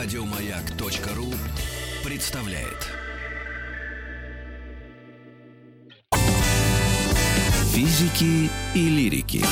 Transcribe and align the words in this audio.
Радиомаяк.ру 0.00 1.34
представляет. 2.04 2.86
Физики 7.72 8.48
и 8.76 8.88
лирики. 8.90 9.44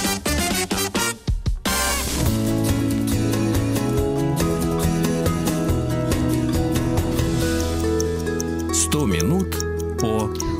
Сто 8.73 9.05
минут 9.05 9.66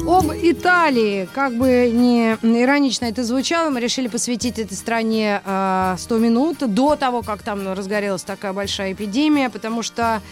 Об 0.09 0.31
Италии, 0.31 1.29
как 1.35 1.53
бы 1.55 1.91
не 1.93 2.35
иронично 2.63 3.07
это 3.07 3.25
звучало, 3.25 3.71
мы 3.71 3.81
решили 3.81 4.07
посвятить 4.07 4.57
этой 4.57 4.77
стране 4.77 5.43
э, 5.45 5.97
100 5.99 6.19
минут 6.19 6.59
до 6.75 6.95
того, 6.95 7.23
как 7.23 7.43
там 7.43 7.73
разгорелась 7.73 8.23
такая 8.23 8.53
большая 8.53 8.93
эпидемия, 8.93 9.51
потому 9.51 9.83
что 9.83 10.23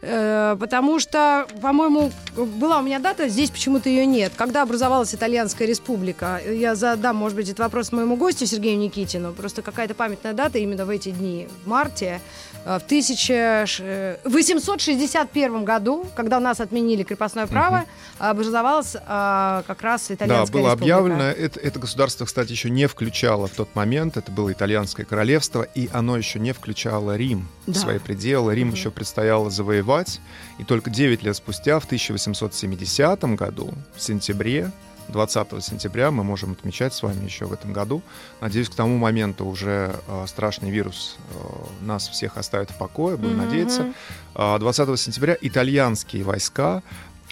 э, 0.00 0.56
потому 0.58 0.98
что, 0.98 1.46
по-моему, 1.62 2.10
была 2.36 2.80
у 2.80 2.82
меня 2.82 2.98
дата, 2.98 3.28
здесь 3.28 3.50
почему-то 3.50 3.88
ее 3.88 4.06
нет. 4.06 4.32
Когда 4.34 4.62
образовалась 4.62 5.14
Итальянская 5.14 5.68
республика? 5.68 6.40
Я 6.44 6.74
задам, 6.74 7.14
может 7.14 7.36
быть, 7.36 7.46
этот 7.46 7.60
вопрос 7.60 7.92
моему 7.92 8.16
гостю 8.16 8.46
Сергею 8.46 8.76
Никитину. 8.76 9.32
Просто 9.32 9.62
какая-то 9.62 9.94
памятная 9.94 10.32
дата 10.32 10.58
именно 10.58 10.84
в 10.84 10.90
эти 10.90 11.10
дни, 11.10 11.46
в 11.64 11.68
марте. 11.68 12.20
Э, 12.64 12.78
В 12.78 12.84
1861 12.84 15.64
году, 15.64 16.06
когда 16.14 16.38
у 16.38 16.40
нас 16.40 16.60
отменили 16.60 17.02
крепостное 17.02 17.46
право, 17.46 17.84
образовалась 18.18 18.94
э, 18.94 19.62
как 19.66 19.82
раз 19.82 20.06
Да, 20.08 20.14
Итальянская 20.14 20.62
было 20.62 20.72
республика. 20.72 20.96
объявлено. 20.98 21.24
Это, 21.24 21.60
это 21.60 21.78
государство, 21.78 22.24
кстати, 22.24 22.52
еще 22.52 22.70
не 22.70 22.86
включало 22.86 23.48
в 23.48 23.52
тот 23.52 23.74
момент. 23.74 24.16
Это 24.16 24.30
было 24.30 24.52
итальянское 24.52 25.04
королевство, 25.04 25.62
и 25.62 25.88
оно 25.92 26.16
еще 26.16 26.38
не 26.38 26.52
включало 26.52 27.16
Рим 27.16 27.48
в 27.66 27.72
Да. 27.72 27.80
свои 27.80 27.98
пределы. 27.98 28.54
Рим 28.54 28.70
еще 28.70 28.90
предстояло 28.90 29.50
завоевать. 29.50 30.20
И 30.58 30.64
только 30.64 30.90
9 30.90 31.22
лет 31.22 31.36
спустя, 31.36 31.78
в 31.80 31.84
1870 31.84 33.24
году, 33.36 33.72
в 33.96 34.02
сентябре, 34.02 34.70
20 35.08 35.62
сентября, 35.64 36.10
мы 36.10 36.24
можем 36.24 36.52
отмечать 36.52 36.94
с 36.94 37.02
вами 37.02 37.24
еще 37.24 37.46
в 37.46 37.52
этом 37.52 37.72
году. 37.72 38.02
Надеюсь, 38.40 38.68
к 38.68 38.74
тому 38.74 38.96
моменту 38.98 39.44
уже 39.46 39.94
э, 40.06 40.24
страшный 40.26 40.70
вирус 40.70 41.16
э, 41.34 41.84
нас 41.84 42.08
всех 42.08 42.36
оставит 42.36 42.70
в 42.70 42.76
покое, 42.76 43.16
будем 43.16 43.36
Мгм. 43.36 43.46
надеяться. 43.46 43.92
А, 44.34 44.58
20 44.58 44.96
сентября 44.98 45.36
итальянские 45.40 46.24
войска 46.24 46.82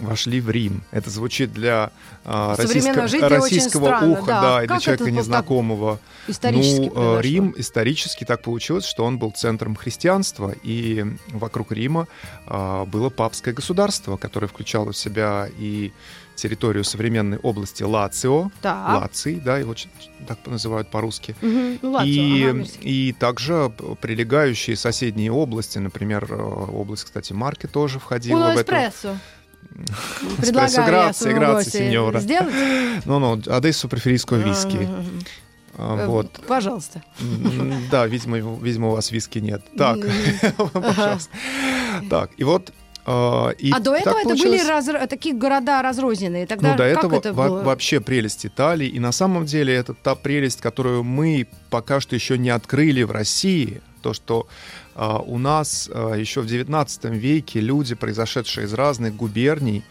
вошли 0.01 0.41
в 0.41 0.51
Рим. 0.51 0.83
Это 0.93 1.11
звучит 1.11 1.53
для 1.53 1.91
Современного 2.25 3.07
российско- 3.07 3.29
российского 3.29 3.87
странно, 3.87 4.13
уха, 4.13 4.27
да. 4.27 4.41
да, 4.43 4.65
и 4.65 4.67
для 4.67 4.81
человека 4.81 5.05
это 5.05 5.13
незнакомого. 5.13 5.99
Исторически 6.27 6.91
ну, 6.95 7.19
э. 7.19 7.23
Рим 7.23 7.55
исторически 7.57 8.25
так 8.25 8.43
получилось, 8.43 8.85
что 8.87 9.05
он 9.05 9.19
был 9.19 9.31
центром 9.33 9.77
христианства, 9.77 10.55
и 10.63 11.05
вокруг 11.29 11.73
Рима 11.73 12.09
а, 12.47 12.85
было 12.87 13.11
папское 13.11 13.53
государство, 13.53 14.17
которое 14.17 14.47
включало 14.47 14.93
в 14.93 14.97
себя 14.97 15.49
и 15.59 15.93
территорию 16.41 16.85
современной 16.85 17.39
области 17.39 17.83
Лацио, 17.85 18.51
Так. 18.63 18.89
Лаций, 19.03 19.41
да, 19.45 19.59
его 19.59 19.75
так 20.27 20.39
называют 20.47 20.89
по-русски. 20.91 21.35
Мгм. 21.41 21.79
Ну, 21.83 21.91
ладно, 21.93 22.09
И, 22.09 22.45
ага, 22.49 22.65
и 22.81 23.13
также 23.13 23.71
прилегающие 24.01 24.77
соседние 24.77 25.31
области, 25.33 25.79
например, 25.79 26.27
э, 26.31 26.35
область, 26.37 27.05
кстати, 27.05 27.33
Марки 27.33 27.67
тоже 27.67 27.99
входила 27.99 28.53
Uno 28.53 28.57
в. 28.57 28.59
Espresso, 28.59 29.17
Предлагаю 30.39 30.89
grazie, 30.89 31.39
гостю 31.39 31.79
signora. 31.79 32.21
сделать. 32.21 33.05
Ну-ну, 33.05 33.37
adesso 33.37 33.89
preferisco 33.89 34.37
виски. 34.37 34.89
А, 35.79 35.97
Э, 35.97 36.07
Вот. 36.07 36.41
Пожалуйста. 36.47 37.03
М, 37.21 37.89
Да, 37.91 38.07
видимо, 38.07 38.37
видимо, 38.61 38.89
у 38.89 38.93
вас 38.93 39.13
виски 39.13 39.39
нет. 39.39 39.63
Так, 39.79 39.99
пожалуйста. 40.73 41.31
Так, 42.11 42.31
и 42.37 42.45
вот... 42.45 42.73
э, 43.07 43.53
и 43.59 43.71
а 43.73 43.81
до 43.81 43.95
этого 43.95 44.19
это 44.19 44.29
были 44.37 44.59
разро- 44.61 45.07
такие 45.07 45.35
города 45.35 45.83
разрозненные. 45.83 46.47
Тогда 46.47 46.73
Ну, 46.73 46.77
до 46.77 46.85
как 46.95 46.99
этого 46.99 47.17
это 47.19 47.33
во- 47.33 47.49
было? 47.49 47.63
вообще 47.63 48.01
прелесть 48.01 48.47
Италии. 48.47 48.89
И 48.89 48.99
на 49.01 49.13
самом 49.13 49.45
деле 49.47 49.75
это 49.75 49.95
та 49.95 50.15
прелесть, 50.15 50.61
которую 50.61 51.03
мы 51.05 51.47
пока 51.71 52.01
что 52.01 52.15
еще 52.15 52.39
не 52.39 52.51
открыли 52.51 53.03
в 53.03 53.11
России. 53.11 53.81
То, 54.03 54.15
что 54.15 54.47
а, 54.95 55.19
у 55.19 55.37
нас 55.39 55.91
а, 55.93 56.15
еще 56.15 56.41
в 56.41 56.47
XIX 56.47 57.15
веке 57.17 57.61
люди, 57.61 57.95
произошедшие 57.95 58.67
из 58.67 58.73
разных 58.73 59.15
губерний, 59.15 59.83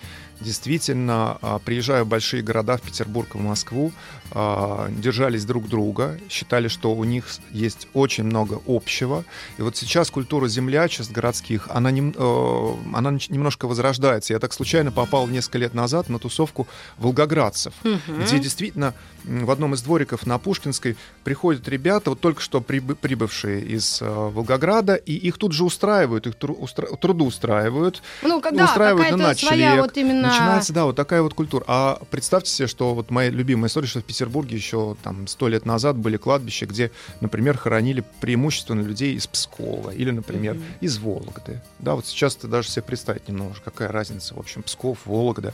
действительно, 0.42 1.38
а, 1.42 1.60
приезжая 1.60 2.04
в 2.04 2.08
большие 2.08 2.42
города, 2.42 2.78
в 2.78 2.82
Петербург, 2.82 3.36
в 3.36 3.40
Москву, 3.40 3.92
а, 3.92 4.19
держались 4.32 5.46
друг 5.46 5.68
друга, 5.68 6.20
считали, 6.30 6.68
что 6.68 6.94
у 6.94 7.04
них 7.04 7.26
есть 7.52 7.88
очень 7.94 8.24
много 8.24 8.62
общего. 8.68 9.26
И 9.58 9.62
вот 9.62 9.76
сейчас 9.78 10.12
культура 10.12 10.48
землячеств 10.48 11.12
городских, 11.12 11.68
она, 11.70 11.92
нем- 11.92 12.14
э, 12.16 12.74
она 12.94 13.12
немножко 13.30 13.68
возрождается. 13.68 14.34
Я 14.34 14.40
так 14.40 14.54
случайно 14.54 14.92
попал 14.92 15.28
несколько 15.28 15.58
лет 15.58 15.74
назад 15.74 16.10
на 16.10 16.20
тусовку 16.20 16.68
волгоградцев, 16.98 17.74
Мгм. 17.84 18.24
где 18.24 18.40
действительно 18.40 18.94
в 19.24 19.52
одном 19.52 19.74
из 19.74 19.82
двориков 19.82 20.26
на 20.26 20.38
Пушкинской 20.38 20.96
приходят 21.24 21.68
ребята, 21.68 22.12
вот 22.12 22.20
только 22.20 22.42
что 22.42 22.60
прибы- 22.60 22.96
прибывшие 22.96 23.62
из 23.62 24.02
э, 24.02 24.06
Волгограда, 24.10 24.96
и 24.96 25.14
их 25.14 25.38
тут 25.38 25.52
же 25.52 25.64
устраивают, 25.66 26.28
их 26.28 26.36
тру- 26.36 26.56
устра- 26.56 26.96
трудоустраивают, 26.98 28.02
Ну, 28.24 28.42
когда 28.42 28.66
устраивают 28.66 29.12
на 29.12 29.18
ночлег. 29.18 29.80
вот 29.82 29.98
именно... 29.98 30.28
Начинается, 30.30 30.74
да, 30.74 30.86
вот 30.86 30.96
такая 30.96 31.22
вот 31.22 31.34
культура. 31.34 31.64
А 31.68 32.00
представьте 32.10 32.52
себе, 32.52 32.68
что 32.68 32.94
вот 32.94 33.12
моя 33.12 33.30
любимая 33.30 33.68
история, 33.70 33.88
что 33.88 34.00
в 34.02 34.04
Петербурге 34.20 34.58
еще 34.58 34.98
там 35.02 35.28
сто 35.28 35.48
лет 35.48 35.66
назад 35.66 35.96
были 35.96 36.18
кладбища, 36.18 36.66
где, 36.66 36.92
например, 37.22 37.58
хоронили 37.58 38.04
преимущественно 38.20 38.82
людей 38.82 39.16
из 39.16 39.28
Пскова 39.28 39.92
или, 39.92 40.12
например, 40.12 40.56
Мгм. 40.56 40.64
из 40.82 40.98
Вологды. 40.98 41.62
Да, 41.80 41.96
вот 41.96 42.06
сейчас 42.06 42.36
ты 42.36 42.48
даже 42.48 42.68
себе 42.68 42.82
представить 42.84 43.30
не 43.30 43.34
можешь, 43.38 43.62
какая 43.64 43.88
разница. 43.88 44.36
В 44.36 44.40
общем, 44.40 44.62
Псков, 44.64 44.98
Вологда, 45.06 45.54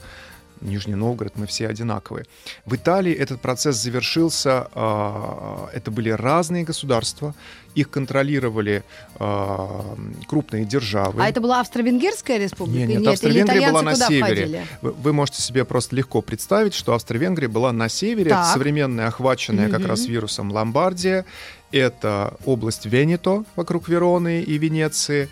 Нижний 0.65 0.95
Новгород, 0.95 1.33
мы 1.35 1.45
все 1.47 1.67
одинаковые. 1.67 2.25
В 2.65 2.75
Италии 2.75 3.13
этот 3.13 3.39
процесс 3.41 3.75
завершился. 3.77 4.67
а, 4.73 5.69
Это 5.73 5.91
были 5.91 6.09
разные 6.09 6.63
государства, 6.63 7.33
их 7.75 7.89
контролировали 7.89 8.83
а, 9.19 9.95
крупные 10.27 10.65
державы. 10.65 11.21
А 11.23 11.27
это 11.29 11.41
была 11.41 11.59
Австро-Венгерская 11.61 12.37
республика? 12.37 12.79
Нет, 12.79 12.89
нет, 12.89 12.99
или 13.01 13.09
Австро-Венгрия 13.09 13.69
была 13.71 13.81
на 13.81 13.95
севере. 13.95 14.65
Вы, 14.81 14.91
вы 14.91 15.13
можете 15.13 15.41
себе 15.41 15.65
просто 15.65 15.95
легко 15.95 16.21
представить, 16.21 16.73
что 16.73 16.93
Австро-Венгрия 16.93 17.47
была 17.47 17.71
на 17.71 17.89
севере, 17.89 18.29
Так. 18.31 18.53
современная, 18.53 19.07
охваченная 19.07 19.69
как 19.69 19.81
Мгм. 19.81 19.89
раз 19.89 20.05
вирусом 20.05 20.51
Ломбардия. 20.51 21.25
Это 21.71 22.35
область 22.45 22.85
Венето 22.85 23.43
вокруг 23.55 23.89
Вероны 23.89 24.41
и 24.41 24.57
Венеции. 24.57 25.27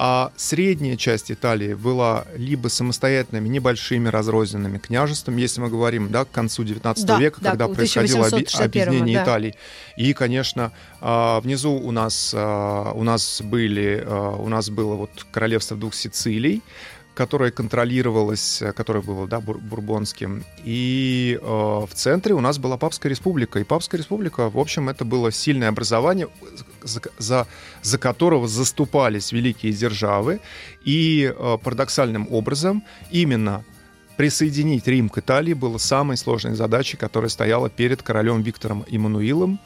А 0.00 0.30
средняя 0.36 0.96
часть 0.96 1.32
Италии 1.32 1.74
была 1.74 2.24
либо 2.36 2.68
самостоятельными 2.68 3.48
небольшими 3.48 4.08
разрозненными 4.08 4.78
княжествами, 4.78 5.40
если 5.40 5.60
мы 5.60 5.70
говорим 5.70 6.12
да, 6.12 6.24
к 6.24 6.30
концу 6.30 6.62
19 6.62 7.04
Да, 7.04 7.18
века, 7.18 7.40
да, 7.40 7.50
когда 7.50 7.66
происходило 7.66 8.20
оби- 8.20 8.44
1861, 8.44 8.88
объединение 8.88 9.16
да. 9.16 9.24
Италии. 9.24 9.54
И, 9.96 10.12
конечно, 10.12 10.70
а, 11.00 11.40
внизу 11.40 11.72
у 11.72 11.90
нас, 11.90 12.32
а, 12.32 12.92
у 12.92 13.02
нас 13.02 13.42
были, 13.42 14.00
а, 14.06 14.36
у 14.36 14.48
нас 14.48 14.70
было 14.70 14.94
вот 14.94 15.10
королевство 15.32 15.76
двух 15.76 15.94
Сицилий, 15.94 16.62
которое 17.18 17.50
контролировалось, 17.50 18.62
э, 18.62 18.72
которое 18.72 19.02
было 19.02 19.26
да, 19.26 19.40
бур- 19.40 19.58
бурбонским. 19.58 20.44
И 20.62 21.36
э, 21.42 21.44
в 21.44 21.90
центре 21.92 22.32
у 22.32 22.40
нас 22.40 22.58
была 22.58 22.76
Папская 22.76 23.10
республика. 23.10 23.58
И 23.58 23.64
Папская 23.64 23.98
республика, 23.98 24.48
в 24.48 24.56
общем, 24.56 24.88
это 24.88 25.04
было 25.04 25.32
сильное 25.32 25.68
образование, 25.68 26.28
за, 26.84 27.00
за, 27.18 27.46
за 27.82 27.98
которого 27.98 28.46
заступались 28.46 29.32
великие 29.32 29.72
державы. 29.72 30.38
И 30.84 31.34
э, 31.36 31.58
парадоксальным 31.60 32.28
образом 32.30 32.84
именно 33.10 33.64
присоединить 34.18 34.86
Рим 34.88 35.08
к 35.08 35.18
Италии 35.18 35.54
было 35.54 35.78
самой 35.78 36.16
сложной 36.16 36.54
задачей, 36.56 36.96
которая 36.96 37.28
стояла 37.30 37.70
перед 37.70 38.02
королем 38.02 38.42
Виктором 38.42 38.84
Иммануилом, 38.88 39.60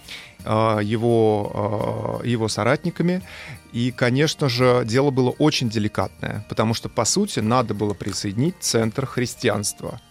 э, 0.44 0.78
его, 0.82 2.20
э, 2.22 2.28
его 2.28 2.48
соратниками. 2.48 3.22
И, 3.72 3.90
конечно 3.90 4.50
же, 4.50 4.82
дело 4.84 5.10
было 5.10 5.30
очень 5.30 5.70
деликатное, 5.70 6.44
потому 6.50 6.74
что, 6.74 6.90
по 6.90 7.06
сути, 7.06 7.40
надо 7.40 7.72
было 7.72 7.94
присоединить 7.94 8.56
центр 8.60 9.06
христианства. 9.06 10.02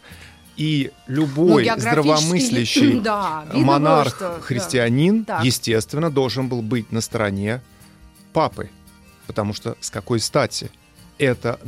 И 0.57 0.89
любой 1.06 1.68
Ну, 1.69 1.80
здравомыслящий 1.80 3.00
Да, 3.04 3.44
видно 3.45 3.60
было, 3.60 3.66
монарх, 3.66 4.16
что- 4.16 4.39
да. 5.27 5.42
естественно, 5.44 6.10
должен 6.10 6.48
был 6.50 6.63
быть 6.63 6.92
на 6.92 7.01
стороне 7.01 7.62
папы. 8.33 8.71
Потому 9.27 9.54
что 9.54 9.77
с 9.80 9.92
какой 9.92 10.19
стати? 10.19 10.71
Это 11.19 11.60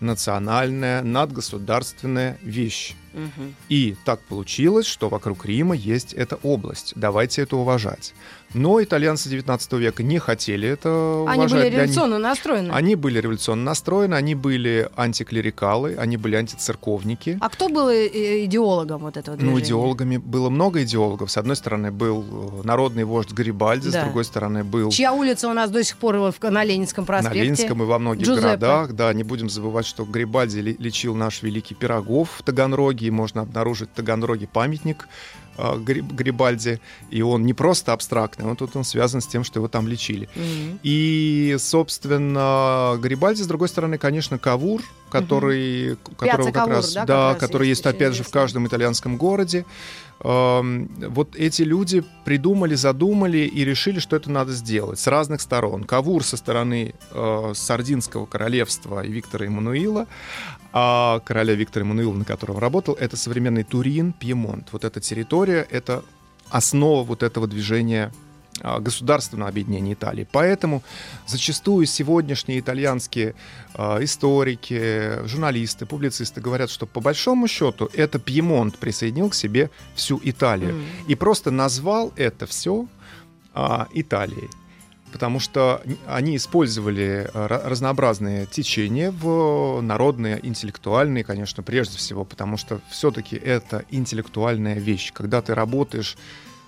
наднациональная, 0.00 1.02
надгосударственная 1.02 2.38
вещь. 2.42 2.94
Мгм. 3.12 3.54
И 3.68 3.96
так 4.04 4.20
получилось, 4.22 4.86
что 4.86 5.08
вокруг 5.08 5.46
Рима 5.46 5.74
есть 5.74 6.12
эта 6.12 6.36
область. 6.36 6.92
Давайте 6.96 7.42
это 7.42 7.56
уважать. 7.56 8.14
Но 8.54 8.82
итальянцы 8.82 9.28
19 9.28 9.72
века 9.74 10.02
не 10.02 10.18
хотели 10.18 10.68
это 10.68 10.90
уважать. 10.90 11.38
Они 11.38 11.46
были 11.52 11.60
Для 11.60 11.64
них- 11.70 11.74
революционно 11.74 12.18
настроены. 12.18 12.70
Они 12.72 12.94
были 12.94 13.20
революционно 13.20 13.64
настроены, 13.64 14.14
они 14.14 14.34
были 14.34 14.88
антиклерикалы, 14.96 15.94
они 15.96 16.16
были 16.16 16.36
антицерковники. 16.36 17.38
А 17.40 17.48
кто 17.48 17.68
был 17.68 17.88
идеологом 17.90 19.02
вот 19.02 19.16
этого 19.16 19.36
движения? 19.36 19.54
Ну, 19.58 19.60
идеологами 19.62 20.16
было 20.16 20.48
много 20.50 20.82
идеологов. 20.84 21.30
С 21.30 21.36
одной 21.36 21.56
стороны 21.56 21.90
был 21.90 22.24
э, 22.62 22.66
народный 22.66 23.04
вождь 23.04 23.32
Гарибальди, 23.32 23.90
Да. 23.90 24.00
с 24.00 24.04
другой 24.04 24.24
стороны 24.24 24.64
был 24.64 24.90
Чья 24.90 25.12
улица 25.12 25.48
у 25.48 25.52
нас 25.52 25.70
до 25.70 25.82
сих 25.84 25.96
пор 25.96 26.16
на 26.42 26.64
Ленинском 26.64 27.04
проспекте? 27.04 27.38
на 27.38 27.42
Ленинском 27.42 27.82
и 27.82 27.86
во 27.86 27.98
многих 27.98 28.26
Джузеппе. 28.26 28.42
городах. 28.42 28.92
Да, 28.92 29.12
не 29.12 29.22
будем 29.22 29.50
забывать, 29.50 29.86
что 29.86 30.04
Гарибальди 30.04 30.58
лечил 30.78 31.14
наш 31.14 31.42
великий 31.42 31.74
Пирогов 31.74 32.30
в 32.38 32.42
Таганроге, 32.42 33.06
и 33.06 33.10
можно 33.10 33.42
обнаружить 33.42 33.90
в 33.90 33.92
Таганроге 33.92 34.48
памятник 34.50 35.08
э, 35.58 35.78
Гри- 35.78 36.02
Гарибальди. 36.02 36.80
И 37.10 37.22
он 37.22 37.44
не 37.46 37.54
просто 37.54 37.92
абстрактный, 37.92 38.46
он 38.46 38.56
тут 38.56 38.76
он 38.76 38.84
связан 38.84 39.20
с 39.20 39.26
тем, 39.26 39.44
что 39.44 39.58
его 39.60 39.68
там 39.68 39.88
лечили. 39.88 40.28
Мгм. 40.34 40.80
И, 40.82 41.56
собственно, 41.58 42.96
Гарибальди, 43.00 43.42
с 43.42 43.46
другой 43.46 43.68
стороны, 43.68 43.98
конечно, 43.98 44.38
Кавур, 44.38 44.82
который, 45.10 45.96
которого 46.18 46.46
как 46.46 46.54
Кавур, 46.54 46.72
раз, 46.74 46.92
да, 46.94 47.04
да, 47.04 47.28
раз 47.30 47.38
который 47.38 47.68
есть 47.68 47.84
есть, 47.84 47.86
опять 47.86 48.14
же, 48.14 48.22
в 48.22 48.30
каждом 48.30 48.66
итальянском 48.66 49.16
городе. 49.16 49.64
Эм, 50.20 50.88
Вот 51.10 51.36
эти 51.36 51.62
люди 51.62 52.02
придумали, 52.24 52.74
задумали 52.74 53.38
и 53.38 53.64
решили, 53.64 53.98
что 54.00 54.16
это 54.16 54.30
надо 54.30 54.52
сделать 54.52 54.98
с 54.98 55.06
разных 55.06 55.40
сторон. 55.40 55.84
Кавур 55.84 56.24
со 56.24 56.36
стороны 56.36 56.94
э, 57.12 57.52
Сардинского 57.54 58.26
королевства 58.26 59.04
и 59.04 59.10
Виктора 59.12 59.46
Эммануила, 59.46 60.06
а 60.78 61.20
короля 61.20 61.54
Виктора 61.54 61.86
Эммануила, 61.86 62.12
на 62.12 62.26
котором 62.26 62.58
работал, 62.58 62.92
это 63.00 63.16
современный 63.16 63.64
Турин, 63.64 64.12
Пьемонт. 64.12 64.68
Вот 64.72 64.84
эта 64.84 65.00
территория, 65.00 65.66
это 65.70 66.04
основа 66.50 67.02
вот 67.02 67.22
этого 67.22 67.46
движения 67.46 68.12
а, 68.60 68.78
государственного 68.78 69.48
объединения 69.48 69.94
Италии. 69.94 70.28
Поэтому 70.30 70.82
зачастую 71.26 71.86
сегодняшние 71.86 72.60
итальянские 72.60 73.34
а, 73.72 74.04
историки, 74.04 75.26
журналисты, 75.26 75.86
публицисты 75.86 76.42
говорят, 76.42 76.68
что 76.68 76.84
по 76.84 77.00
большому 77.00 77.48
счету 77.48 77.88
это 77.94 78.18
Пьемонт 78.18 78.76
присоединил 78.76 79.30
к 79.30 79.34
себе 79.34 79.70
всю 79.94 80.20
Италию 80.22 80.74
Мгм. 80.74 80.84
и 81.08 81.14
просто 81.14 81.50
назвал 81.50 82.12
это 82.16 82.44
все 82.46 82.86
Италией. 83.94 84.50
Потому 85.16 85.40
что 85.40 85.80
они 86.06 86.36
использовали 86.36 87.30
ра- 87.32 87.66
разнообразные 87.66 88.44
течения 88.44 89.10
в 89.10 89.80
народные, 89.80 90.38
интеллектуальные, 90.46 91.24
конечно, 91.24 91.62
прежде 91.62 91.96
всего, 91.96 92.26
потому 92.26 92.58
что 92.58 92.80
все-таки 92.90 93.34
это 93.34 93.86
интеллектуальная 93.90 94.74
вещь. 94.78 95.12
Когда 95.14 95.40
ты 95.40 95.54
работаешь 95.54 96.18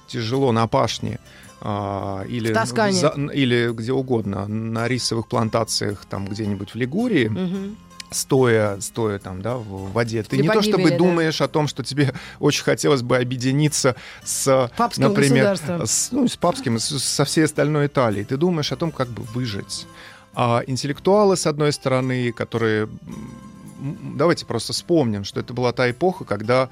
тяжело 0.07 0.51
на 0.53 0.67
пашне 0.67 1.19
а, 1.61 2.25
или, 2.27 2.49
В 2.55 2.55
за- 2.95 3.33
или 3.35 3.71
где 3.75 3.93
угодно, 3.93 4.47
на 4.49 4.89
рисовых 4.89 5.27
плантациях 5.29 6.07
там 6.09 6.27
где-нибудь 6.27 6.71
в 6.71 6.77
Лигурии, 6.77 7.29
Мгм. 7.29 7.77
Стоя, 8.11 8.81
стоя 8.81 9.19
там, 9.19 9.43
да, 9.43 9.57
в 9.57 9.93
воде, 9.93 10.23
ты 10.23 10.37
Или 10.37 10.45
не 10.45 10.49
то 10.49 10.63
чтобы 10.63 10.91
да. 10.91 10.97
думаешь 10.97 11.41
о 11.41 11.49
том, 11.49 11.69
что 11.69 11.83
тебе 11.83 12.15
очень 12.41 12.65
хотелось 12.65 13.03
бы 13.03 13.17
объединиться 13.17 13.97
с, 14.25 14.71
Папским 14.77 15.05
например, 15.05 15.59
с, 15.85 16.09
ну, 16.13 16.27
с 16.27 16.37
папским, 16.37 16.79
с- 16.79 16.99
со 16.99 17.25
всей 17.25 17.45
остальной 17.45 17.87
Италией. 17.87 18.25
Ты 18.25 18.37
думаешь 18.37 18.73
о 18.73 18.77
том, 18.77 18.93
как 18.93 19.09
бы 19.09 19.23
выжить. 19.23 19.87
А 20.35 20.63
интеллектуалы, 20.67 21.37
с 21.37 21.47
одной 21.47 21.73
стороны, 21.73 22.33
которые... 22.33 22.89
Давайте 23.81 24.45
просто 24.45 24.73
вспомним, 24.73 25.23
что 25.23 25.39
это 25.39 25.53
была 25.53 25.73
та 25.73 25.89
эпоха, 25.89 26.25
когда 26.25 26.69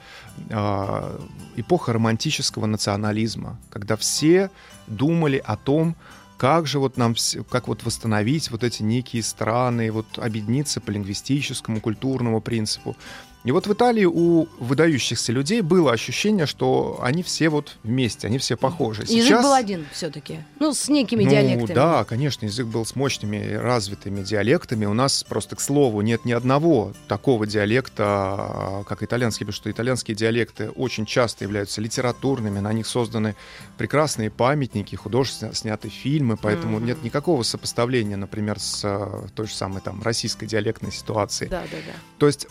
а, 0.51 1.21
эпоха 1.55 1.93
романтического 1.93 2.67
национализма, 2.67 3.61
когда 3.71 3.97
все 3.97 4.51
думали 4.89 5.41
о 5.45 5.57
том, 5.57 5.95
как 6.37 6.67
же 6.67 6.79
вот 6.79 6.97
нам, 6.97 7.15
как 7.51 7.69
вот 7.69 7.85
восстановить 7.85 8.51
вот 8.51 8.63
эти 8.63 8.83
некие 8.83 9.23
страны, 9.23 9.91
вот 9.91 10.19
объединиться 10.19 10.81
по 10.81 10.91
лингвистическому, 10.91 11.81
культурному 11.81 12.41
принципу. 12.41 12.97
И 13.47 13.53
вот 13.53 13.69
в 13.69 13.73
Италии 13.73 14.05
у 14.05 14.49
выдающихся 14.59 15.31
людей 15.31 15.61
было 15.61 15.93
ощущение, 15.93 16.47
что 16.47 16.99
они 17.01 17.23
все 17.23 17.49
вот 17.49 17.77
вместе, 17.85 18.27
они 18.27 18.39
все 18.39 18.57
похожи. 18.57 19.05
Язык 19.07 19.41
был 19.41 19.53
один 19.53 19.87
все-таки. 19.93 20.41
Ну, 20.59 20.75
с 20.75 20.89
некими 20.89 21.23
ну, 21.23 21.31
диалектами. 21.31 21.73
да, 21.73 22.05
конечно, 22.05 22.47
язык 22.47 22.67
был 22.67 22.85
с 22.85 22.97
мощными 22.97 23.55
развитыми 23.55 24.25
диалектами. 24.25 24.85
У 24.87 24.95
нас 24.95 25.23
просто, 25.23 25.55
к 25.55 25.61
слову, 25.61 26.01
нет 26.01 26.25
ни 26.25 26.33
одного 26.33 26.93
такого 27.07 27.47
диалекта, 27.47 28.05
а, 28.05 28.85
как 28.85 29.05
итальянский, 29.05 29.47
потому 29.47 29.57
что 29.57 29.71
итальянские 29.71 30.17
диалекты 30.17 30.71
очень 30.71 31.07
часто 31.07 31.45
являются 31.45 31.81
литературными, 31.81 32.59
на 32.59 32.73
них 32.73 32.89
созданы 32.89 33.37
прекрасные 33.79 34.29
памятники, 34.29 34.97
художественно 34.97 35.55
сняты 35.55 35.89
фильмы, 35.89 36.37
поэтому 36.37 36.79
Мгм. 36.79 36.87
нет 36.87 37.05
никакого 37.05 37.45
сопоставления, 37.45 38.17
например, 38.17 38.59
с 38.59 38.85
а, 38.85 39.29
той 39.37 39.47
же 39.47 39.55
самой 39.55 39.83
там 39.83 40.03
российской 40.03 40.47
диалектной 40.47 40.91
ситуацией. 40.91 41.49
Да, 41.49 41.63
да, 41.71 41.77
да. 41.87 41.93
То 42.19 42.27
есть 42.27 42.49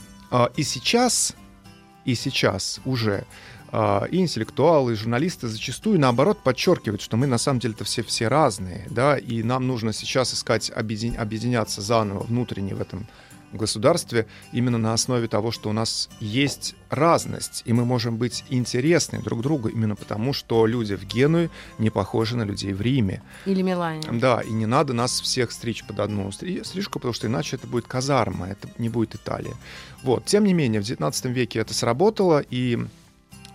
и 0.55 0.63
сейчас, 0.63 1.35
и 2.05 2.15
сейчас 2.15 2.79
уже 2.85 3.25
а, 3.77 4.05
и 4.05 4.17
интеллектуалы, 4.19 4.93
и 4.93 4.95
журналисты 4.95 5.47
зачастую 5.47 5.99
наоборот 5.99 6.41
подчеркивают, 6.41 7.01
что 7.01 7.17
мы 7.17 7.27
на 7.27 7.37
самом 7.37 7.59
деле-то 7.59 7.83
все 7.83 8.03
все 8.03 8.29
разные, 8.29 8.87
да, 8.89 9.17
и 9.17 9.43
нам 9.43 9.67
нужно 9.67 9.91
сейчас 9.91 10.33
искать 10.33 10.71
объедин- 10.73 11.17
объединяться 11.17 11.81
заново 11.81 12.23
внутренне 12.23 12.73
в 12.73 12.79
этом 12.79 13.05
государстве 13.57 14.27
именно 14.51 14.77
на 14.77 14.93
основе 14.93 15.27
того, 15.27 15.51
что 15.51 15.69
у 15.69 15.73
нас 15.73 16.09
есть 16.19 16.75
разность, 16.89 17.63
и 17.65 17.73
мы 17.73 17.85
можем 17.85 18.17
быть 18.17 18.43
интересны 18.49 19.21
друг 19.21 19.41
другу 19.41 19.69
именно 19.69 19.95
потому, 19.95 20.33
что 20.33 20.65
люди 20.65 20.95
в 20.95 21.03
Генуе 21.05 21.49
не 21.77 21.89
похожи 21.89 22.37
на 22.37 22.43
людей 22.43 22.73
в 22.73 22.81
Риме. 22.81 23.21
Или 23.45 23.61
Милане. 23.61 24.01
Да, 24.11 24.41
и 24.41 24.51
не 24.51 24.65
надо 24.65 24.93
нас 24.93 25.19
всех 25.21 25.51
стричь 25.51 25.83
под 25.83 25.99
одну 25.99 26.31
стри- 26.31 26.63
стрижку, 26.63 26.99
потому 26.99 27.13
что 27.13 27.27
иначе 27.27 27.55
это 27.55 27.67
будет 27.67 27.87
казарма, 27.87 28.47
это 28.47 28.69
не 28.77 28.89
будет 28.89 29.15
Италия. 29.15 29.55
Вот. 30.03 30.25
Тем 30.25 30.43
не 30.43 30.53
менее, 30.53 30.81
в 30.81 30.83
XIX 30.83 31.31
веке 31.31 31.59
это 31.59 31.73
сработало, 31.73 32.43
и 32.49 32.79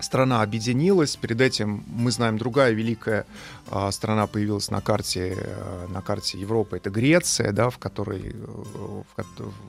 страна 0.03 0.43
объединилась. 0.43 1.17
Перед 1.17 1.41
этим, 1.41 1.85
мы 1.87 2.11
знаем, 2.11 2.39
другая 2.39 2.73
великая 2.73 3.27
а, 3.71 3.91
страна 3.91 4.27
появилась 4.27 4.71
на 4.71 4.81
карте, 4.81 5.37
э, 5.37 5.87
на 5.89 6.01
карте 6.01 6.39
Европы. 6.39 6.77
Это 6.77 6.91
Греция, 6.91 7.53
да, 7.53 7.71
в 7.71 7.79
которой 7.79 8.33
э, 8.33 8.33
в, 8.35 9.05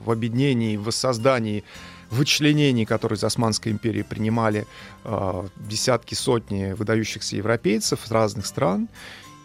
в 0.04 0.10
объединении, 0.10 0.76
в 0.76 0.84
воссоздании, 0.84 1.64
в 2.10 2.18
вычленении, 2.18 2.84
которые 2.84 3.16
из 3.16 3.24
Османской 3.24 3.72
империи 3.72 4.02
принимали 4.02 4.66
а, 5.04 5.46
десятки, 5.56 6.14
сотни 6.14 6.72
выдающихся 6.72 7.36
европейцев 7.36 8.04
из 8.04 8.10
разных 8.10 8.46
стран. 8.46 8.88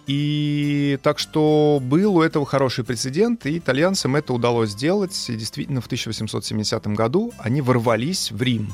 И 0.08 0.98
так 1.04 1.20
что 1.20 1.80
был 1.82 2.16
у 2.16 2.22
этого 2.22 2.46
хороший 2.46 2.86
прецедент, 2.86 3.46
и 3.46 3.58
итальянцам 3.58 4.16
это 4.16 4.34
удалось 4.34 4.72
сделать. 4.72 5.30
И 5.30 5.36
действительно, 5.36 5.82
в 5.82 5.86
1870 5.88 6.88
году 6.88 7.34
они 7.40 7.62
ворвались 7.62 8.32
в 8.32 8.42
Рим. 8.42 8.74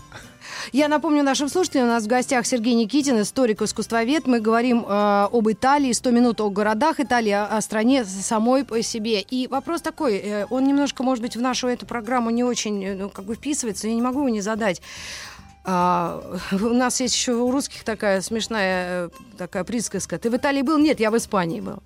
Я 0.72 0.88
напомню 0.88 1.24
нашим 1.24 1.50
слушателям, 1.50 1.86
у 1.86 1.90
нас 1.90 2.04
в 2.04 2.08
гостях 2.08 2.46
Сергей 2.46 2.74
Никитин, 2.74 3.22
историк-искусствовед. 3.22 4.28
Мы 4.28 4.40
говорим 4.40 4.86
э, 4.88 5.28
об 5.32 5.50
Италии, 5.50 5.92
100 5.92 6.12
минут 6.12 6.42
о 6.42 6.50
городах 6.50 7.00
Италии, 7.00 7.32
о, 7.32 7.60
стране 7.62 8.06
самой 8.06 8.64
по 8.64 8.82
себе. 8.82 9.22
И 9.22 9.48
вопрос 9.48 9.82
такой, 9.82 10.18
э, 10.18 10.46
он 10.50 10.66
немножко, 10.66 11.04
может 11.04 11.22
быть, 11.22 11.36
в 11.36 11.42
нашу 11.42 11.68
эту 11.68 11.86
программу 11.86 12.30
не 12.30 12.44
очень 12.44 12.84
э, 12.84 12.96
ну, 12.96 13.10
как 13.10 13.26
бы 13.26 13.36
вписывается, 13.36 13.88
я 13.88 13.96
не 13.96 14.02
могу 14.02 14.20
его 14.20 14.30
не 14.30 14.42
задать. 14.42 14.82
А, 15.66 16.22
у 16.52 16.74
нас 16.74 17.00
есть 17.00 17.16
еще 17.16 17.34
у 17.34 17.50
русских 17.50 17.84
такая 17.86 18.22
смешная 18.22 19.06
э, 19.06 19.10
такая 19.38 19.64
присказка. 19.64 20.18
Ты 20.18 20.30
в 20.30 20.36
Италии 20.36 20.62
был? 20.62 20.78
Нет, 20.78 21.00
я 21.00 21.10
в 21.10 21.18
Испании 21.18 21.62
был. 21.62 21.78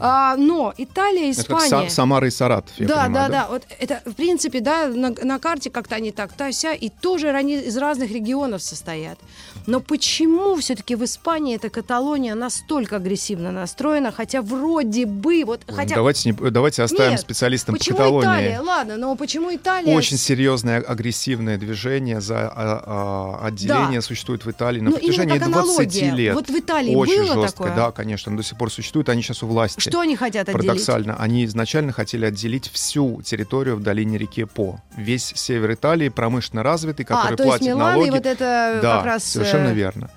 А, 0.00 0.34
но 0.36 0.74
Италия, 0.76 1.30
Это 1.30 1.44
как 1.44 1.62
Испания... 1.62 1.86
Са- 1.86 1.90
Самара 1.90 2.26
и 2.26 2.30
Саратов, 2.30 2.72
я 2.78 2.88
да, 2.88 3.04
понимаю, 3.04 3.30
да, 3.30 3.42
да, 3.42 3.48
Вот 3.48 3.62
это, 3.78 4.02
в 4.10 4.14
принципе, 4.14 4.60
да, 4.60 4.88
на, 4.88 5.10
на 5.10 5.38
карте 5.38 5.70
как-то 5.70 5.94
они 5.94 6.10
так, 6.10 6.32
та 6.32 6.50
вся, 6.50 6.72
и 6.72 6.88
тоже 6.88 7.28
они 7.30 7.54
из 7.60 7.76
разных 7.76 8.10
регионов 8.10 8.60
состоят. 8.60 9.18
Но 9.68 9.78
почему 9.78 10.56
все-таки 10.56 10.96
в 10.96 11.04
Испании 11.04 11.54
эта 11.54 11.70
Каталония 11.70 12.34
настолько 12.34 12.96
агрессивно 12.96 13.52
настроена, 13.52 14.10
хотя 14.10 14.42
вроде 14.42 15.06
бы, 15.06 15.44
вот, 15.46 15.60
хотя... 15.68 15.94
Давайте, 15.94 16.30
не- 16.30 16.50
давайте 16.50 16.82
оставим 16.82 17.12
Нет, 17.12 17.20
специалистам 17.20 17.74
по 17.76 17.78
Почему 17.78 17.98
Каталонии. 17.98 18.28
Италия? 18.28 18.60
Ладно, 18.60 18.96
но 18.96 19.14
почему 19.14 19.54
Италия? 19.54 19.94
Очень 19.94 20.18
серьезное 20.18 20.80
агрессивное 20.80 21.56
движение 21.56 22.20
за 22.20 22.48
а, 22.48 22.82
а, 22.84 23.11
отделение 23.40 24.00
существует 24.02 24.44
в 24.44 24.50
Италии 24.50 24.80
на 24.80 24.90
Ну, 24.90 24.96
протяжении 24.96 25.38
как 25.38 25.48
20 25.50 25.68
аналогия. 25.70 26.10
лет. 26.14 26.34
Вот 26.34 26.48
в 26.48 26.58
Италии 26.58 26.94
Очень 26.94 27.16
было 27.18 27.42
жесткое, 27.42 27.68
такое? 27.70 27.74
да, 27.74 27.92
конечно, 27.92 28.36
до 28.36 28.42
сих 28.42 28.58
пор 28.58 28.70
существует, 28.70 29.08
они 29.08 29.22
сейчас 29.22 29.42
у 29.42 29.46
власти. 29.46 29.80
Что 29.80 30.00
они 30.00 30.16
хотят 30.16 30.48
отделить? 30.48 30.66
Парадоксально, 30.66 31.16
они 31.16 31.44
изначально 31.44 31.92
хотели 31.92 32.24
отделить 32.26 32.68
всю 32.70 33.22
территорию 33.22 33.76
в 33.76 33.82
долине 33.82 34.18
реки 34.18 34.44
По. 34.44 34.80
Весь 34.96 35.32
север 35.34 35.72
Италии 35.72 36.08
промышленно 36.08 36.62
развитый, 36.62 37.04
который 37.04 37.34
а, 37.34 37.36
то 37.36 37.42
есть 37.44 37.48
платит 37.58 37.66
Милан 37.66 37.92
налоги. 37.92 38.08
и 38.08 38.10
вот 38.10 38.26
это 38.26 38.78
да, 38.82 38.96
как 38.96 39.06
раз... 39.06 39.24
совершенно 39.24 39.68
э, 39.68 39.74
верно. 39.74 40.10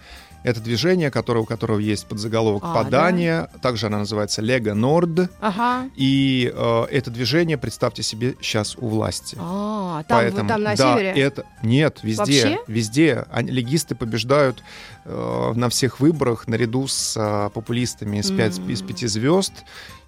Это 0.45 0.61
движение, 0.61 1.09
которое, 1.09 1.39
у 1.39 1.45
которого 1.45 1.79
есть 1.79 2.05
подзаголовок 2.05 2.61
А, 2.63 2.83
«Подание». 2.83 3.49
Также 3.63 3.87
она 3.87 3.97
называется 3.97 4.43
«Лего 4.43 4.75
Норд». 4.75 5.31
Ага. 5.41 5.89
И 5.95 6.51
э, 6.53 6.83
это 6.91 7.09
движение, 7.09 7.57
представьте 7.57 8.03
себе, 8.03 8.35
сейчас 8.39 8.75
у 8.77 8.87
власти. 8.87 9.35
А, 9.39 10.03
там, 10.03 10.19
Поэтому, 10.19 10.47
там 10.49 10.61
на 10.61 10.75
да, 10.75 10.93
севере? 10.97 11.19
это 11.19 11.45
нет, 11.63 11.99
везде, 12.03 12.19
Вообще? 12.19 12.59
везде. 12.67 13.25
Они, 13.31 13.49
легисты 13.49 13.95
побеждают 13.95 14.63
э, 15.05 15.53
на 15.55 15.69
всех 15.69 15.99
выборах 15.99 16.47
наряду 16.47 16.87
с 16.87 17.17
э, 17.17 17.49
популистами 17.51 18.17
из, 18.17 18.29
пять, 18.29 18.59
М. 18.59 18.69
из 18.69 18.83
пяти 18.83 19.07
звезд. 19.07 19.53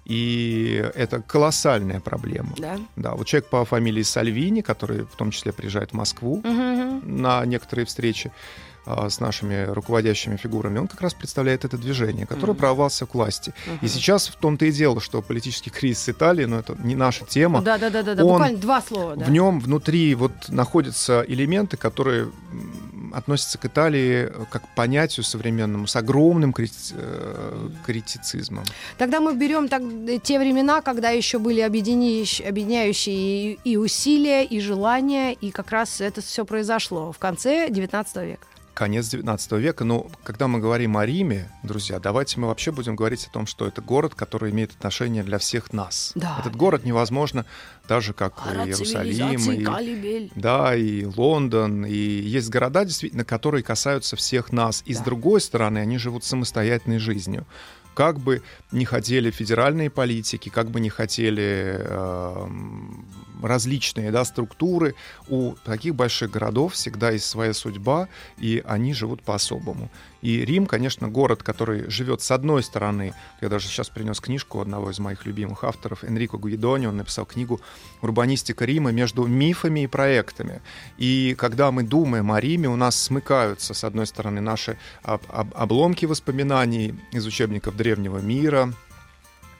И 0.04 0.88
это 0.94 1.20
колоссальная 1.20 2.00
проблема. 2.00 2.50
Да. 2.58 2.78
Да, 2.96 3.14
вот 3.16 3.26
человек 3.26 3.50
по 3.50 3.64
фамилии 3.64 4.02
Сальвини, 4.02 4.60
который 4.62 5.02
в 5.02 5.16
том 5.16 5.32
числе 5.32 5.52
приезжает 5.52 5.90
в 5.90 5.94
Москву 5.94 6.40
Мгм. 6.44 7.20
на 7.20 7.44
некоторые 7.44 7.84
встречи 7.86 8.30
с 8.86 9.20
нашими 9.20 9.64
руководящими 9.64 10.36
фигурами, 10.36 10.78
он 10.78 10.88
как 10.88 11.00
раз 11.02 11.12
представляет 11.14 11.64
это 11.64 11.76
движение, 11.76 12.26
которое 12.26 12.52
Мгм. 12.52 12.58
прорвался 12.60 13.04
к 13.06 13.14
власти. 13.14 13.52
Мгм. 13.66 13.78
И 13.82 13.88
сейчас 13.88 14.28
в 14.28 14.36
том-то 14.36 14.64
и 14.64 14.72
дело, 14.72 15.00
что 15.00 15.20
политический 15.22 15.70
кризис 15.70 16.08
Италии, 16.08 16.44
но 16.46 16.58
это 16.60 16.74
не 16.82 16.94
наша 16.96 17.24
тема, 17.26 17.60
Да, 17.60 17.76
да, 17.78 17.90
да, 17.90 18.02
да, 18.02 18.14
Буквально 18.22 18.58
два 18.58 18.80
слова. 18.80 19.16
Да. 19.16 19.24
в 19.24 19.30
нем 19.30 19.60
внутри 19.60 20.14
вот 20.14 20.32
находятся 20.48 21.24
элементы, 21.28 21.76
которые 21.76 22.30
относятся 23.12 23.58
к 23.58 23.64
Италии 23.64 24.28
э, 24.30 24.44
как 24.50 24.62
к 24.62 24.74
понятию 24.74 25.24
современному 25.24 25.86
с 25.86 25.96
огромным 25.96 26.52
крити- 26.52 26.94
э, 26.94 27.68
критицизмом. 27.86 28.64
Тогда 28.98 29.20
мы 29.20 29.34
берем 29.34 29.68
так, 29.68 29.82
э, 29.82 30.18
те 30.22 30.38
времена, 30.38 30.82
когда 30.82 31.10
еще 31.10 31.38
были 31.38 31.60
объединяющие, 31.60 32.48
объединяющие 32.48 33.52
и, 33.54 33.58
и 33.64 33.76
усилия, 33.76 34.44
и 34.44 34.60
желания, 34.60 35.32
и 35.32 35.50
как 35.50 35.70
раз 35.70 36.00
это 36.00 36.20
все 36.20 36.44
произошло 36.44 37.12
в 37.12 37.18
конце 37.18 37.68
19 37.70 38.16
века. 38.24 38.46
Конец 38.78 39.08
19 39.08 39.52
века. 39.52 39.82
Но 39.82 40.06
когда 40.22 40.46
мы 40.46 40.60
говорим 40.60 40.96
о 40.98 41.04
Риме, 41.04 41.50
друзья, 41.64 41.98
давайте 41.98 42.38
мы 42.38 42.46
вообще 42.46 42.70
будем 42.70 42.94
говорить 42.94 43.26
о 43.26 43.30
том, 43.30 43.44
что 43.48 43.66
это 43.66 43.82
город, 43.82 44.14
который 44.14 44.52
имеет 44.52 44.70
отношение 44.70 45.24
для 45.24 45.38
всех 45.38 45.72
нас. 45.72 46.12
Да. 46.14 46.36
Этот 46.38 46.54
город 46.54 46.84
невозможно, 46.84 47.44
даже 47.88 48.12
как 48.12 48.34
и 48.46 48.50
Иерусалим, 48.68 49.50
и, 49.50 50.30
да, 50.36 50.76
и 50.76 51.04
Лондон, 51.06 51.84
и 51.86 51.92
есть 51.92 52.50
города, 52.50 52.84
действительно, 52.84 53.24
которые 53.24 53.64
касаются 53.64 54.14
всех 54.14 54.52
нас. 54.52 54.84
И 54.86 54.94
с 54.94 54.98
Да. 54.98 55.04
другой 55.06 55.40
стороны, 55.40 55.78
они 55.78 55.98
живут 55.98 56.22
самостоятельной 56.22 56.98
жизнью. 57.00 57.46
Как 57.94 58.20
бы 58.20 58.42
не 58.70 58.84
хотели 58.84 59.32
федеральные 59.32 59.90
политики, 59.90 60.50
как 60.50 60.70
бы 60.70 60.78
не 60.78 60.88
хотели 60.88 61.80
эм, 61.80 63.04
различные 63.42 64.10
да, 64.10 64.24
структуры, 64.24 64.94
у 65.28 65.54
таких 65.64 65.94
больших 65.94 66.30
городов 66.30 66.74
всегда 66.74 67.10
есть 67.10 67.26
своя 67.26 67.54
судьба, 67.54 68.08
и 68.38 68.62
они 68.66 68.94
живут 68.94 69.22
по-особому. 69.22 69.90
И 70.20 70.44
Рим, 70.44 70.66
конечно, 70.66 71.08
город, 71.08 71.42
который 71.42 71.88
живет 71.90 72.22
с 72.22 72.30
одной 72.30 72.62
стороны. 72.62 73.14
Я 73.40 73.48
даже 73.48 73.68
сейчас 73.68 73.88
принес 73.88 74.20
книжку 74.20 74.60
одного 74.60 74.90
из 74.90 74.98
моих 74.98 75.26
любимых 75.26 75.62
авторов, 75.62 76.02
Энрико 76.02 76.38
Гуидони. 76.38 76.86
Он 76.86 76.96
написал 76.96 77.24
книгу 77.24 77.60
«Урбанистика 78.02 78.64
Рима 78.64 78.90
между 78.90 79.26
мифами 79.26 79.84
и 79.84 79.86
проектами». 79.86 80.60
И 80.96 81.36
когда 81.38 81.70
мы 81.70 81.84
думаем 81.84 82.32
о 82.32 82.40
Риме, 82.40 82.68
у 82.68 82.76
нас 82.76 83.00
смыкаются, 83.00 83.74
с 83.74 83.84
одной 83.84 84.06
стороны, 84.06 84.40
наши 84.40 84.76
об- 85.02 85.22
об- 85.28 85.54
обломки 85.54 86.04
воспоминаний 86.04 86.94
из 87.12 87.24
учебников 87.24 87.76
древнего 87.76 88.18
мира, 88.18 88.74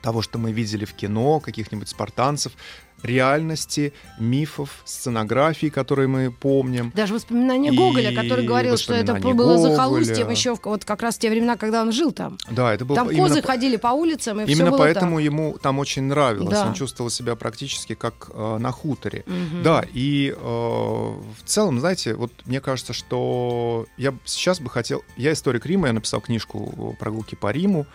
того, 0.03 0.23
что 0.23 0.39
мы 0.39 0.53
видели 0.53 0.85
в 0.85 0.95
кино, 0.95 1.41
каких-нибудь 1.41 1.89
спартанцев, 1.89 2.53
реальности, 3.03 3.93
мифов, 4.19 4.71
сценографии, 4.85 5.69
которые 5.69 6.09
мы 6.09 6.31
помним. 6.31 6.93
Даже 6.95 7.15
воспоминания 7.15 7.71
И 7.71 7.77
Гоголя, 7.77 8.15
который 8.15 8.45
говорил, 8.45 8.77
что 8.77 8.95
это 8.95 9.15
было 9.15 9.33
Гоголя. 9.33 9.59
захолустьем 9.59 10.31
еще 10.31 10.55
в- 10.57 10.61
вот 10.65 10.85
как 10.85 11.03
раз 11.03 11.17
в 11.17 11.19
те 11.19 11.31
времена, 11.31 11.57
когда 11.57 11.83
он 11.83 11.93
жил 11.93 12.13
там. 12.13 12.39
Да, 12.51 12.73
это 12.75 12.85
был 12.85 12.95
Там 12.97 13.11
именно 13.11 13.29
козы 13.29 13.43
ходили 13.43 13.77
по 13.77 13.89
улицам, 13.89 14.41
и 14.41 14.45
все 14.45 14.53
Именно 14.55 14.71
было 14.71 14.79
поэтому 14.79 15.17
так. 15.17 15.25
ему 15.25 15.59
там 15.61 15.79
очень 15.79 16.03
нравилось. 16.05 16.51
Да. 16.51 16.67
Он 16.67 16.75
чувствовал 16.75 17.11
себя 17.11 17.37
практически 17.37 17.95
как 17.95 18.31
э, 18.33 18.59
на 18.59 18.71
хуторе. 18.73 19.25
Мгм. 19.27 19.63
Да, 19.63 19.85
и 19.93 20.35
э, 20.37 20.41
в 20.41 21.45
целом, 21.45 21.81
знаете, 21.81 22.15
вот 22.15 22.33
мне 22.47 22.61
кажется, 22.61 22.93
что 22.93 23.87
я 23.97 24.15
сейчас 24.25 24.61
бы 24.61 24.71
хотел... 24.71 25.03
Я 25.17 25.33
историк 25.33 25.67
Рима, 25.67 25.89
я 25.89 25.93
написал 25.93 26.21
книжку 26.21 26.97
«Прогулки 26.99 27.35
по 27.35 27.51
Риму», 27.51 27.87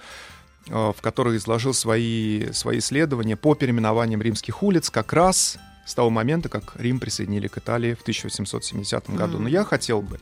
в 0.68 0.96
которой 1.02 1.38
изложил 1.38 1.74
свои, 1.74 2.52
свои 2.54 2.80
исследования 2.80 3.36
по 3.36 3.56
переименованиям 3.56 4.22
римских 4.22 4.64
улиц 4.64 4.90
как 4.90 5.14
раз 5.14 5.58
с 5.86 5.94
того 5.94 6.10
момента, 6.10 6.50
как 6.50 6.76
Рим 6.78 7.00
присоединили 7.00 7.48
к 7.48 7.58
Италии 7.58 7.94
в 7.94 8.02
1870 8.02 9.10
году. 9.10 9.34
Мгм. 9.34 9.44
Но 9.44 9.50
я 9.50 9.64
хотел 9.64 10.02
бы 10.02 10.20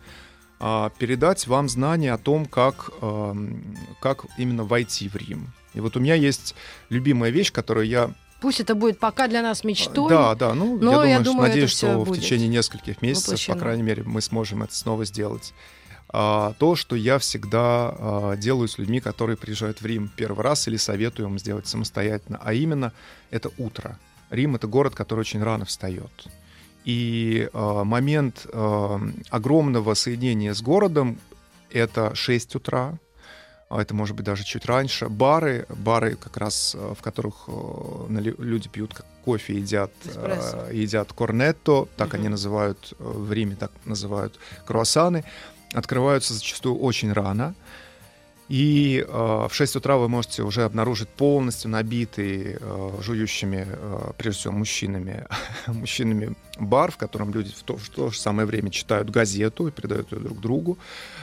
а, 0.60 0.92
передать 0.98 1.48
вам 1.48 1.70
знания 1.70 2.14
о 2.14 2.18
том, 2.18 2.46
как, 2.46 2.92
эм, 3.02 3.78
как 4.00 4.26
именно 4.38 4.64
войти 4.64 5.10
в 5.10 5.16
Рим. 5.16 5.48
И 5.74 5.80
вот 5.80 5.98
у 5.98 6.00
меня 6.00 6.16
есть 6.16 6.56
любимая 6.90 7.32
вещь, 7.32 7.52
которую 7.52 7.88
я 7.88 8.12
Пусть 8.42 8.60
это 8.60 8.74
будет 8.74 9.00
пока 9.00 9.28
для 9.28 9.44
нас 9.44 9.64
мечтой. 9.64 10.10
да, 10.10 10.34
да, 10.34 10.56
ну, 10.56 10.78
но 10.80 10.92
я 10.92 10.98
думаю, 10.98 11.10
я 11.10 11.20
думаю, 11.20 11.48
надеюсь, 11.50 11.70
что 11.70 12.04
в 12.04 12.16
течение 12.16 12.48
нескольких 12.48 13.02
месяцев, 13.02 13.28
воплощено. 13.30 13.56
по 13.56 13.62
крайней 13.62 13.84
мере, 13.84 14.04
мы 14.04 14.20
сможем 14.22 14.64
это 14.64 14.76
снова 14.76 15.06
сделать. 15.06 15.54
А, 16.14 16.54
то, 16.60 16.76
что 16.76 16.96
я 16.96 17.20
всегда 17.20 17.96
а, 17.98 18.36
делаю 18.36 18.68
с 18.68 18.78
людьми, 18.78 19.00
которые 19.00 19.38
приезжают 19.38 19.82
в 19.82 19.86
Рим 19.86 20.12
первый 20.14 20.44
раз 20.44 20.68
или 20.68 20.76
советую 20.76 21.30
им 21.30 21.40
сделать 21.40 21.68
самостоятельно, 21.68 22.40
а 22.44 22.54
именно 22.54 22.92
это 23.30 23.50
утро. 23.58 23.98
Рим— 24.30 24.56
это 24.58 24.68
город, 24.68 24.94
который 24.94 25.22
очень 25.22 25.42
рано 25.42 25.66
встает. 25.66 26.12
И 26.84 27.50
а, 27.54 27.84
момент 27.86 28.46
огромного 29.30 29.94
соединения 29.94 30.54
с 30.54 30.62
городом— 30.62 31.18
это 31.70 32.14
6 32.14 32.56
утра, 32.56 32.98
это 33.70 33.94
может 33.96 34.18
быть 34.18 34.26
даже 34.26 34.44
чуть 34.44 34.66
раньше. 34.66 35.08
Бары, 35.08 35.66
бары 35.70 36.18
как 36.18 36.36
раз, 36.36 36.76
в 36.76 37.02
которых 37.02 37.48
люди 38.10 38.68
пьют 38.68 39.02
кофе, 39.24 39.54
едят, 39.54 39.92
Эспрессо. 40.04 40.70
едят 40.72 41.14
корнетто, 41.14 41.88
так 41.96 42.10
Мгм. 42.10 42.18
они 42.18 42.28
называют, 42.30 42.94
в 43.00 43.32
Риме 43.32 43.56
так 43.56 43.72
называют 43.86 44.38
круассаны, 44.66 45.24
открываются 45.74 46.34
зачастую 46.34 46.78
очень 46.78 47.12
рано. 47.12 47.56
И 48.52 49.06
э, 49.08 49.48
в 49.50 49.54
6 49.54 49.78
утра 49.78 49.96
вы 49.96 50.10
можете 50.10 50.44
уже 50.44 50.66
обнаружить 50.66 51.08
полностью 51.08 51.72
набитый 51.72 52.58
э, 52.60 52.92
жующими, 53.02 53.66
э, 53.66 54.12
прежде 54.18 54.40
всего, 54.42 54.54
мужчинами, 54.54 55.26
мужчинами 55.68 56.36
бар, 56.60 56.92
в 56.92 56.98
котором 56.98 57.34
люди 57.34 57.54
в 57.58 57.64
то, 57.64 57.78
в 57.78 57.88
то 57.88 58.10
же 58.12 58.20
самое 58.20 58.46
время 58.46 58.70
читают 58.70 59.10
газету 59.10 59.68
и 59.68 59.72
передают 59.72 60.12
ее 60.12 60.20
друг 60.20 60.42
другу. 60.42 60.78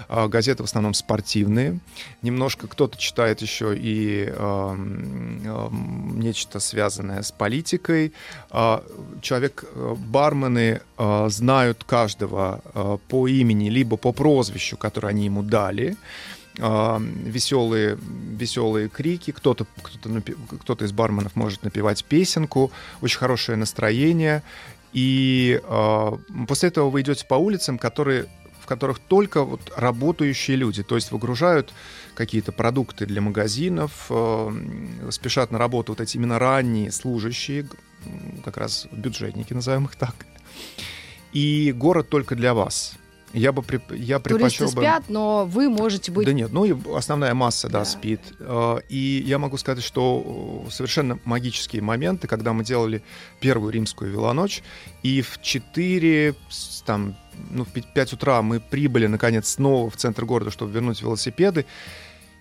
А, 0.09 0.27
газеты 0.27 0.63
в 0.63 0.67
основном 0.67 0.95
спортивные. 0.95 1.81
Немножко 2.23 2.67
кто-то 2.67 2.97
читает 2.97 3.43
еще 3.43 3.77
и 3.77 4.25
эм, 4.25 5.43
эм, 5.45 6.21
нечто 6.21 6.61
связанное 6.61 7.23
с 7.23 7.31
политикой. 7.31 8.15
А, 8.51 8.83
человек, 9.21 9.65
э, 9.75 9.95
бармены 9.99 10.81
э, 10.97 11.27
знают 11.29 11.85
каждого 11.85 12.63
э, 12.75 12.99
по 13.09 13.29
имени, 13.29 13.69
либо 13.69 13.99
по 13.99 14.13
прозвищу, 14.13 14.79
которое 14.79 15.09
они 15.09 15.27
ему 15.27 15.43
дали 15.43 15.97
веселые, 16.59 17.99
веселые 18.01 18.89
крики, 18.89 19.31
кто-то, 19.31 19.67
кто-то, 19.83 20.09
напи- 20.09 20.37
кто-то 20.61 20.85
из 20.85 20.93
барменов 20.93 21.37
может 21.37 21.63
напевать 21.63 22.05
песенку, 22.05 22.73
очень 23.01 23.19
хорошее 23.19 23.57
настроение. 23.57 24.43
И 24.93 25.61
а, 25.65 26.19
после 26.47 26.71
этого 26.71 26.91
вы 26.91 27.03
идете 27.03 27.27
по 27.27 27.35
улицам, 27.35 27.79
которые, 27.79 28.27
в 28.61 28.67
которых 28.67 28.99
только 28.99 29.45
вот 29.45 29.73
работающие 29.77 30.57
люди, 30.57 30.83
то 30.83 30.97
есть 30.97 31.13
выгружают 31.13 31.73
какие-то 32.15 32.53
продукты 32.53 33.07
для 33.07 33.21
магазинов, 33.21 34.07
э, 34.11 35.11
спешат 35.11 35.53
на 35.53 35.59
работу 35.59 35.93
вот 35.93 36.01
эти 36.01 36.17
именно 36.17 36.39
ранние 36.41 36.91
служащие, 36.91 37.69
как 38.45 38.57
раз 38.57 38.89
бюджетники, 38.91 39.53
назовем 39.53 39.85
их 39.85 39.95
так. 39.95 40.15
И 41.33 41.73
город 41.73 42.09
только 42.09 42.35
для 42.35 42.55
вас. 42.55 42.98
Я 43.35 43.53
бы 43.53 43.61
преп- 43.63 43.95
я 43.95 44.19
Туристы 44.19 44.23
предпочел 44.23 44.67
бы... 44.73 44.83
спят, 44.83 45.05
но 45.09 45.45
вы 45.45 45.69
можете 45.69 46.11
быть... 46.11 46.27
Да 46.27 46.33
нет, 46.33 46.51
ну 46.53 46.65
и 46.65 46.75
основная 46.95 47.35
масса, 47.35 47.69
да, 47.69 47.81
Да. 47.81 47.85
спит. 47.85 48.21
Э, 48.41 48.79
И 48.89 49.23
я 49.27 49.39
могу 49.39 49.59
сказать, 49.59 49.85
что 49.85 50.65
э, 50.67 50.71
совершенно 50.71 51.19
магические 51.25 51.83
моменты, 51.83 52.27
когда 52.27 52.53
мы 52.55 52.65
делали 52.65 53.03
первую 53.41 53.73
римскую 53.73 54.11
велоночь, 54.11 54.63
и 55.03 55.21
в 55.21 55.41
4, 55.43 56.35
с- 56.49 56.83
там, 56.87 57.17
ну, 57.51 57.65
в 57.65 57.69
5 57.69 58.13
утра 58.15 58.41
мы 58.41 58.61
прибыли, 58.61 59.07
наконец, 59.07 59.49
снова 59.49 59.91
в 59.91 59.97
центр 59.97 60.25
города, 60.25 60.51
чтобы 60.51 60.73
вернуть 60.73 61.03
велосипеды, 61.03 61.67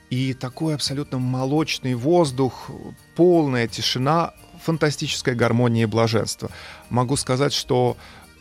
и 0.09 0.33
такой 0.33 0.73
абсолютно 0.75 1.17
молочный 1.19 1.95
воздух, 1.95 2.69
полная 3.15 3.67
тишина, 3.67 4.33
фантастическая 4.63 5.35
гармония 5.35 5.83
и 5.83 5.85
блаженство. 5.85 6.49
Могу 6.89 7.17
сказать, 7.17 7.51
что 7.51 7.97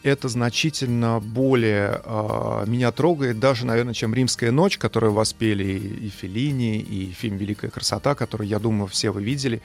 это 0.06 0.28
значительно 0.28 1.20
более 1.20 2.00
э, 2.04 2.64
меня 2.66 2.92
трогает, 2.92 3.38
даже, 3.38 3.66
наверное, 3.66 3.94
чем 3.94 4.14
«Римская 4.14 4.52
ночь», 4.52 4.78
которую 4.78 5.12
воспели 5.12 5.64
и, 5.64 6.08
Феллини, 6.08 6.78
и 6.78 7.12
фильм 7.12 7.36
«Великая 7.36 7.70
красота», 7.70 8.14
который, 8.14 8.46
я 8.46 8.58
думаю, 8.58 8.86
все 8.86 9.10
вы 9.10 9.22
видели, 9.22 9.60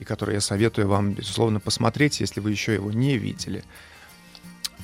и 0.00 0.04
который 0.04 0.34
я 0.34 0.40
советую 0.40 0.88
вам, 0.88 1.12
безусловно, 1.12 1.60
посмотреть, 1.60 2.20
если 2.20 2.40
вы 2.40 2.50
еще 2.50 2.74
его 2.74 2.90
не 2.90 3.16
видели, 3.18 3.62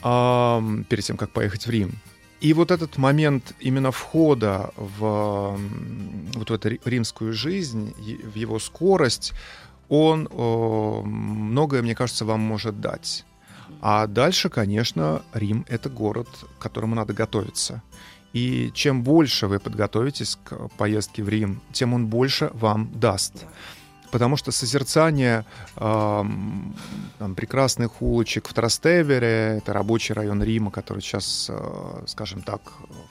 Ам, 0.02 0.84
перед 0.84 1.04
тем, 1.04 1.16
как 1.16 1.30
поехать 1.30 1.66
в 1.66 1.70
Рим. 1.70 1.92
И 2.40 2.54
вот 2.54 2.70
этот 2.70 2.96
момент 2.96 3.54
именно 3.60 3.90
входа 3.90 4.72
в 4.76 5.58
вот 6.34 6.50
эту 6.50 6.78
римскую 6.84 7.34
жизнь, 7.34 7.92
в 7.98 8.34
его 8.34 8.58
скорость, 8.58 9.34
он 9.90 10.28
многое, 10.32 11.82
мне 11.82 11.94
кажется, 11.94 12.24
вам 12.24 12.40
может 12.40 12.80
дать. 12.80 13.26
А 13.80 14.06
дальше, 14.06 14.48
конечно, 14.48 15.22
Рим— 15.32 15.64
это 15.68 15.88
город, 15.88 16.28
к 16.58 16.62
которому 16.62 16.94
надо 16.94 17.12
готовиться. 17.12 17.82
И 18.32 18.70
чем 18.74 19.02
больше 19.02 19.46
вы 19.46 19.58
подготовитесь 19.58 20.38
к 20.44 20.68
поездке 20.76 21.22
в 21.22 21.28
Рим, 21.28 21.60
тем 21.72 21.94
он 21.94 22.06
больше 22.06 22.50
вам 22.54 22.90
даст. 22.94 23.46
Потому 24.10 24.36
что 24.36 24.50
созерцание 24.50 25.44
э, 25.76 26.24
там, 27.18 27.34
прекрасных 27.36 28.02
улочек 28.02 28.48
в 28.48 28.52
Трастевере, 28.52 29.58
это 29.58 29.72
рабочий 29.72 30.14
район 30.14 30.42
Рима, 30.42 30.70
который 30.72 31.00
сейчас, 31.00 31.46
э, 31.48 32.02
скажем 32.06 32.42
так, 32.42 32.60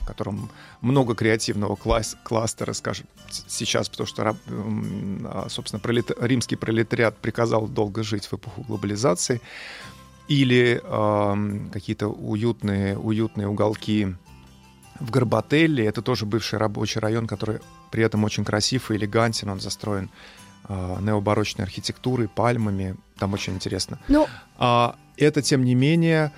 в 0.00 0.06
котором 0.06 0.50
много 0.82 1.14
креативного 1.14 1.76
класс, 1.76 2.16
кластера, 2.22 2.74
скажем, 2.74 3.06
сейчас, 3.30 3.88
потому 3.88 4.06
что, 4.06 4.36
э, 4.46 5.46
собственно, 5.48 5.80
пролет, 5.80 6.10
римский 6.20 6.56
пролетариат 6.56 7.16
приказал 7.16 7.66
долго 7.66 8.02
жить 8.02 8.26
в 8.26 8.34
эпоху 8.34 8.62
глобализации, 8.62 9.40
или 10.30 10.80
э, 10.80 11.70
какие-то 11.72 12.06
уютные, 12.06 12.96
уютные 12.96 13.48
уголки 13.48 14.14
в 15.00 15.10
Горбателле, 15.10 15.84
это 15.84 16.02
тоже 16.02 16.24
бывший 16.24 16.58
рабочий 16.58 17.00
район, 17.00 17.26
который 17.26 17.58
при 17.90 18.04
этом 18.04 18.22
очень 18.22 18.44
красив 18.44 18.92
и 18.92 18.94
элегантен, 18.94 19.48
он 19.48 19.60
застроен 19.60 20.08
э, 20.68 20.96
необарочной 21.00 21.64
архитектурой, 21.64 22.28
пальмами. 22.28 22.94
Там 23.18 23.32
очень 23.32 23.54
интересно. 23.54 23.98
Ну... 24.06 24.28
А, 24.56 24.94
это, 25.16 25.42
тем 25.42 25.64
не 25.64 25.74
менее, 25.74 26.32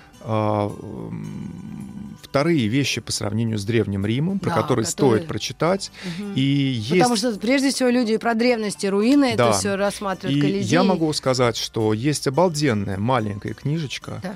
вторые 2.33 2.67
вещи 2.67 2.99
по 2.99 3.11
сравнению 3.11 3.59
с 3.59 3.65
Древним 3.65 4.05
Римом, 4.07 4.39
про 4.39 4.49
да, 4.49 4.55
которые, 4.55 4.85
которые 4.85 5.19
стоит 5.19 5.27
прочитать. 5.27 5.91
Угу. 6.03 6.31
И 6.35 6.41
есть... 6.41 6.89
Потому 6.89 7.15
что, 7.15 7.33
прежде 7.33 7.69
всего, 7.69 7.89
люди 7.89 8.17
про 8.17 8.33
древности, 8.33 8.87
руины 8.87 9.35
да. 9.37 9.49
это 9.49 9.57
все 9.59 9.75
рассматривают. 9.75 10.43
И 10.43 10.59
я 10.59 10.83
могу 10.83 11.13
сказать, 11.13 11.57
что 11.57 11.93
есть 11.93 12.25
обалденная 12.27 12.97
маленькая 12.97 13.53
книжечка, 13.53 14.19
да 14.23 14.35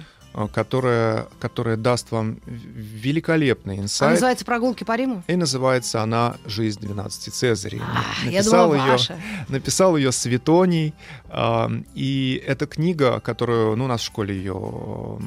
которая, 0.54 1.28
которая 1.40 1.78
даст 1.78 2.12
вам 2.12 2.40
великолепный 2.46 3.80
инсайт. 3.80 4.08
Она 4.08 4.12
называется 4.12 4.46
«Прогулки 4.46 4.84
по 4.84 4.96
Риму»? 4.96 5.24
И 5.28 5.36
называется 5.36 6.02
она 6.04 6.36
«Жизнь 6.46 6.80
12 6.82 7.34
Цезарей». 7.34 7.82
А, 7.82 8.26
написал, 8.26 8.74
я 8.74 8.80
думала, 8.80 8.98
ее, 8.98 9.18
написал 9.50 9.98
ее 9.98 10.12
Светоний. 10.12 10.94
И 11.96 12.44
эта 12.46 12.68
книга, 12.68 13.20
которую, 13.20 13.76
ну, 13.76 13.86
у 13.86 13.88
нас 13.88 14.02
в 14.02 14.06
школе 14.06 14.36
ее 14.36 15.20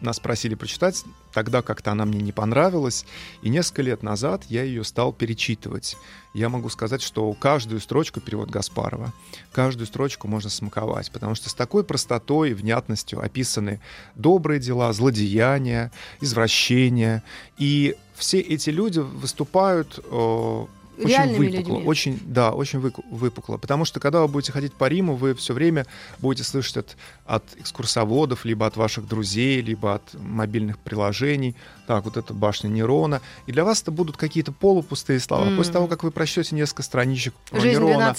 нас 0.00 0.18
просили 0.18 0.54
прочитать, 0.56 1.04
тогда 1.32 1.62
как-то 1.62 1.92
она 1.92 2.04
мне 2.04 2.20
не 2.20 2.32
понравилась. 2.32 3.04
И 3.42 3.48
несколько 3.48 3.82
лет 3.82 4.02
назад 4.02 4.44
я 4.48 4.62
ее 4.62 4.84
стал 4.84 5.12
перечитывать 5.12 5.96
я 6.34 6.48
могу 6.48 6.68
сказать, 6.68 7.02
что 7.02 7.30
каждую 7.34 7.80
строчку 7.80 8.20
перевод 8.20 8.50
Гаспарова, 8.50 9.12
каждую 9.52 9.86
строчку 9.86 10.28
можно 10.28 10.48
смаковать, 10.48 11.10
потому 11.10 11.34
что 11.34 11.50
с 11.50 11.54
такой 11.54 11.84
простотой 11.84 12.50
и 12.50 12.54
внятностью 12.54 13.20
описаны 13.20 13.80
добрые 14.14 14.58
дела, 14.58 14.92
злодеяния, 14.92 15.92
извращения. 16.20 17.22
И 17.58 17.96
все 18.14 18.40
эти 18.40 18.70
люди 18.70 18.98
выступают 18.98 20.00
э, 20.02 20.66
очень 21.04 21.36
выпукло, 21.36 21.74
людьми. 21.74 21.82
очень, 21.86 22.20
да, 22.24 22.52
очень 22.52 22.78
выпукло, 22.78 23.56
потому 23.56 23.84
что 23.84 24.00
когда 24.00 24.20
вы 24.20 24.28
будете 24.28 24.52
ходить 24.52 24.72
по 24.72 24.88
Риму, 24.88 25.14
вы 25.14 25.34
все 25.34 25.54
время 25.54 25.86
будете 26.18 26.44
слышать 26.44 26.76
от, 26.76 26.96
от 27.26 27.44
экскурсоводов, 27.56 28.44
либо 28.44 28.66
от 28.66 28.76
ваших 28.76 29.06
друзей, 29.06 29.60
либо 29.60 29.94
от 29.94 30.14
мобильных 30.14 30.78
приложений, 30.78 31.56
так, 31.86 32.04
вот 32.04 32.16
эта 32.16 32.32
башня 32.34 32.68
Нерона, 32.68 33.20
и 33.46 33.52
для 33.52 33.64
вас 33.64 33.82
это 33.82 33.90
будут 33.90 34.16
какие-то 34.16 34.52
полупустые 34.52 35.20
слова. 35.20 35.44
Mm. 35.44 35.56
После 35.56 35.72
того, 35.72 35.86
как 35.86 36.02
вы 36.02 36.10
прочтете 36.10 36.54
несколько 36.54 36.82
страничек 36.82 37.34
про 37.50 37.60
Жизнь 37.60 37.80
Нерона, 37.80 38.14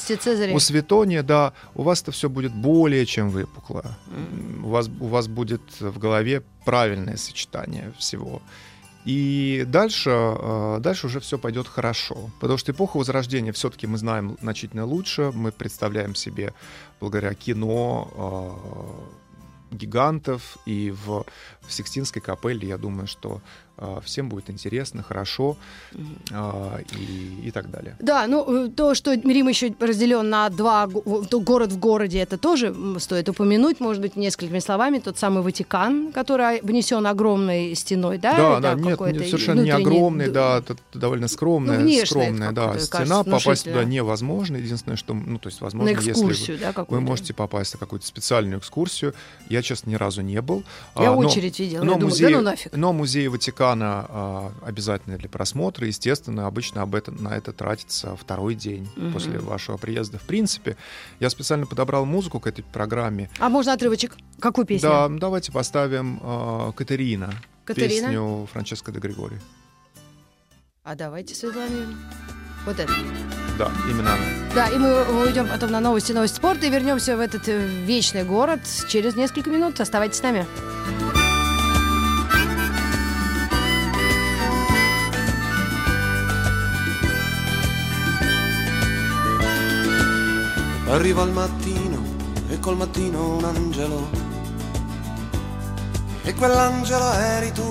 у 0.53 0.59
Светония, 0.59 1.23
да, 1.23 1.53
у 1.75 1.83
вас 1.83 2.01
это 2.01 2.11
все 2.11 2.29
будет 2.29 2.53
более 2.53 3.05
чем 3.05 3.29
выпукло. 3.29 3.97
Mm. 4.07 4.65
У, 4.65 4.69
вас, 4.69 4.89
у 4.99 5.07
вас 5.07 5.27
будет 5.27 5.61
в 5.79 5.97
голове 5.97 6.43
правильное 6.65 7.17
сочетание 7.17 7.93
всего. 7.97 8.41
И 9.05 9.65
дальше, 9.67 10.09
э, 10.09 10.77
дальше 10.79 11.07
уже 11.07 11.19
все 11.19 11.37
пойдет 11.37 11.67
хорошо. 11.67 12.29
Потому 12.39 12.57
что 12.57 12.71
эпоху 12.71 12.99
Возрождения 12.99 13.51
все-таки 13.51 13.87
мы 13.87 13.97
знаем 13.97 14.37
значительно 14.41 14.85
лучше. 14.85 15.31
Мы 15.33 15.51
представляем 15.51 16.15
себе 16.15 16.53
благодаря 16.99 17.33
кино 17.33 18.09
э, 19.71 19.75
гигантов. 19.75 20.57
И 20.65 20.91
в, 20.91 21.25
в 21.61 21.73
Сикстинской 21.73 22.21
капелле, 22.21 22.67
я 22.67 22.77
думаю, 22.77 23.07
что 23.07 23.41
всем 24.05 24.29
будет 24.29 24.49
интересно, 24.49 25.01
хорошо 25.01 25.57
а, 26.31 26.79
и, 26.91 27.47
и 27.47 27.51
так 27.51 27.71
далее. 27.71 27.95
Да, 27.99 28.27
ну 28.27 28.65
э, 28.65 28.69
то, 28.69 28.93
что 28.93 29.13
Рим 29.13 29.47
еще 29.47 29.73
разделен 29.79 30.29
на 30.29 30.49
два 30.49 30.87
город 30.87 31.71
в 31.71 31.79
городе, 31.79 32.19
это 32.19 32.37
тоже 32.37 32.75
стоит 32.99 33.29
упомянуть, 33.29 33.79
может 33.79 34.01
быть, 34.01 34.15
несколькими 34.15 34.59
словами. 34.59 34.99
Тот 34.99 35.17
самый 35.17 35.41
Ватикан, 35.41 36.11
который 36.11 36.61
внесен 36.61 37.05
огромной 37.07 37.73
стеной, 37.73 38.19
да? 38.19 38.37
Да, 38.37 38.59
да, 38.59 38.73
нет, 38.75 38.99
нет 38.99 39.27
совершенно 39.27 39.61
не 39.61 39.71
огромный, 39.71 40.29
да, 40.29 40.59
это 40.59 40.77
довольно 40.93 41.27
скромная, 41.27 41.79
ну, 41.79 42.05
скромная, 42.05 42.51
да, 42.51 42.77
стена. 42.77 43.23
Попасть 43.23 43.65
туда 43.65 43.83
невозможно. 43.83 44.57
Единственное, 44.57 44.97
что, 44.97 45.15
ну, 45.15 45.39
то 45.39 45.49
есть, 45.49 45.61
возможно, 45.61 45.89
если 45.89 46.13
вы, 46.23 46.57
да, 46.59 46.85
вы 46.87 47.01
можете 47.01 47.33
попасть 47.33 47.73
на 47.73 47.79
какую-то 47.79 48.05
специальную 48.05 48.59
экскурсию. 48.59 49.15
Я, 49.49 49.63
честно, 49.63 49.89
ни 49.89 49.95
разу 49.95 50.21
не 50.21 50.41
был. 50.41 50.63
Я 50.95 51.09
а, 51.09 51.15
очередь 51.15 51.59
видел. 51.59 51.83
Но, 51.83 51.97
музей, 51.97 52.31
да 52.31 52.37
ну 52.37 52.41
нафиг. 52.41 52.75
Но 52.75 52.93
музей 52.93 53.27
Ватикана 53.27 53.62
Ватикана 53.63 54.05
э, 54.09 54.67
обязательны 54.67 55.17
для 55.17 55.29
просмотра. 55.29 55.87
Естественно, 55.87 56.47
обычно 56.47 56.81
об 56.81 56.95
этом, 56.95 57.21
на 57.21 57.35
это 57.35 57.53
тратится 57.53 58.15
второй 58.15 58.55
день 58.55 58.89
угу. 58.97 59.11
после 59.11 59.39
вашего 59.39 59.77
приезда. 59.77 60.17
В 60.17 60.23
принципе, 60.23 60.75
я 61.19 61.29
специально 61.29 61.65
подобрал 61.65 62.05
музыку 62.05 62.39
к 62.39 62.47
этой 62.47 62.63
программе. 62.63 63.29
А 63.39 63.49
можно 63.49 63.73
отрывочек? 63.73 64.15
Какую 64.39 64.65
песню? 64.65 64.89
Да, 64.89 65.07
давайте 65.09 65.51
поставим 65.51 66.19
э, 66.21 66.71
Катерина. 66.75 67.33
Катерина? 67.65 68.07
Песню 68.07 68.47
Франческо 68.51 68.91
де 68.91 68.99
Григори. 68.99 69.39
А 70.83 70.95
давайте, 70.95 71.33
Светлана 71.33 71.95
Вот 72.65 72.77
это. 72.77 72.91
Да, 73.57 73.71
именно 73.89 74.13
она. 74.13 74.23
Да, 74.53 74.67
и 74.67 74.77
мы 74.77 75.21
уйдем 75.23 75.47
потом 75.47 75.71
на 75.71 75.79
новости, 75.79 76.11
новости 76.11 76.35
спорта 76.35 76.65
и 76.65 76.69
вернемся 76.69 77.15
в 77.15 77.19
этот 77.19 77.47
э, 77.47 77.65
вечный 77.85 78.23
город 78.23 78.61
через 78.89 79.15
несколько 79.15 79.49
минут. 79.49 79.79
Оставайтесь 79.79 80.17
с 80.17 80.23
нами. 80.23 80.45
Arriva 90.93 91.23
il 91.23 91.31
mattino 91.31 92.03
e 92.49 92.59
col 92.59 92.77
mattino 92.77 93.37
un 93.37 93.43
angelo. 93.43 94.09
E 96.21 96.35
quell'angelo 96.35 97.13
eri 97.13 97.51
tu. 97.51 97.67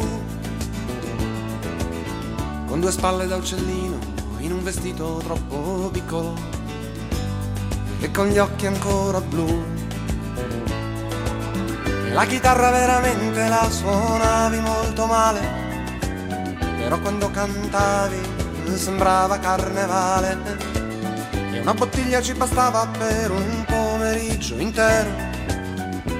Con 2.67 2.81
due 2.81 2.91
spalle 2.91 3.29
da 3.29 3.37
uccellino 3.37 3.97
in 4.39 4.51
un 4.51 4.65
vestito 4.65 5.21
troppo 5.23 5.89
piccolo. 5.93 6.35
E 8.01 8.11
con 8.11 8.27
gli 8.27 8.39
occhi 8.39 8.67
ancora 8.67 9.21
blu. 9.21 9.67
La 12.13 12.25
chitarra 12.25 12.73
veramente 12.73 13.49
la 13.49 13.71
suonavi 13.71 14.59
molto 14.59 15.07
male. 15.07 15.41
Però 16.77 16.99
quando 16.99 17.31
cantavi 17.31 18.19
sembrava 18.75 19.39
carnevale 19.39 20.82
una 21.63 21.75
bottiglia 21.75 22.21
ci 22.21 22.35
bastava 22.35 22.89
per 22.89 23.31
un 23.31 23.65
pomeriggio 23.65 24.59
intero. 24.59 25.11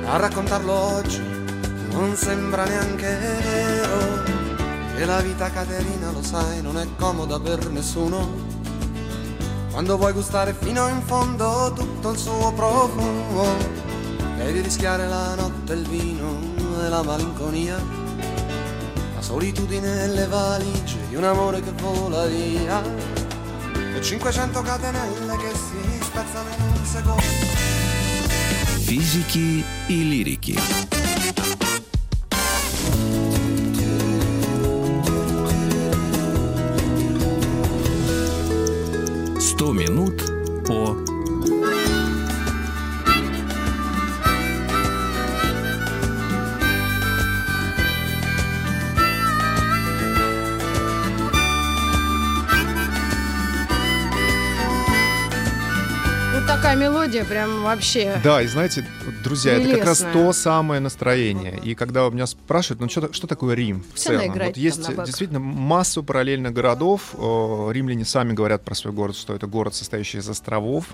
A 0.05 0.17
raccontarlo 0.17 0.73
oggi 0.73 1.21
non 1.91 2.15
sembra 2.15 2.65
neanche 2.65 3.19
vero. 3.43 4.23
Che 4.95 5.05
la 5.05 5.21
vita 5.21 5.51
Caterina, 5.51 6.13
lo 6.13 6.23
sai, 6.23 6.63
non 6.63 6.79
è 6.79 6.87
comoda 6.97 7.41
per 7.41 7.71
nessuno. 7.71 8.51
Quando 9.73 9.97
vuoi 9.97 10.13
gustare 10.13 10.55
fino 10.55 10.87
in 10.87 11.03
fondo 11.03 11.73
tutto 11.75 12.11
il 12.11 12.19
suo 12.19 12.53
profumo, 12.53 13.57
devi 14.37 14.61
rischiare 14.61 15.09
la 15.09 15.35
notte, 15.35 15.73
il 15.73 15.89
vino 15.89 16.39
e 16.85 16.89
la 16.89 17.03
malinconia. 17.03 17.83
La 19.17 19.23
solitudine 19.23 20.05
e 20.05 20.07
le 20.07 20.27
valigie 20.27 21.09
di 21.09 21.17
un 21.17 21.25
amore 21.25 21.61
che 21.61 21.73
vola 21.73 22.27
via 22.27 23.23
500 24.03 24.63
che 24.63 24.69
si 24.69 24.75
spezzano 24.75 24.99
in. 25.05 25.32
Физики 28.87 29.65
и 29.89 30.03
лирики. 30.03 30.92
Прям 57.33 57.63
вообще. 57.63 58.21
Да, 58.23 58.43
и 58.43 58.47
знаете, 58.47 58.85
друзья, 59.25 59.55
это 59.55 59.77
как 59.77 59.87
раз 59.87 60.07
то 60.13 60.33
самое 60.33 60.81
настроение. 60.81 61.59
И 61.65 61.75
когда 61.75 62.07
у 62.07 62.11
меня 62.11 62.27
спрашивают, 62.27 62.81
ну 62.81 62.89
что, 62.89 63.13
что 63.13 63.27
такое 63.27 63.55
Рим 63.55 63.83
в 63.93 63.97
Все 63.97 64.19
целом? 64.19 64.39
Вот 64.39 64.57
есть 64.57 64.87
действительно 65.05 65.41
массу 65.41 66.03
параллельных 66.03 66.53
городов. 66.53 67.15
Римляне 67.15 68.05
сами 68.05 68.33
говорят 68.33 68.65
про 68.65 68.75
свой 68.75 68.93
город, 68.93 69.17
что 69.17 69.35
это 69.35 69.47
город, 69.47 69.75
состоящий 69.75 70.19
из 70.19 70.29
островов. 70.29 70.87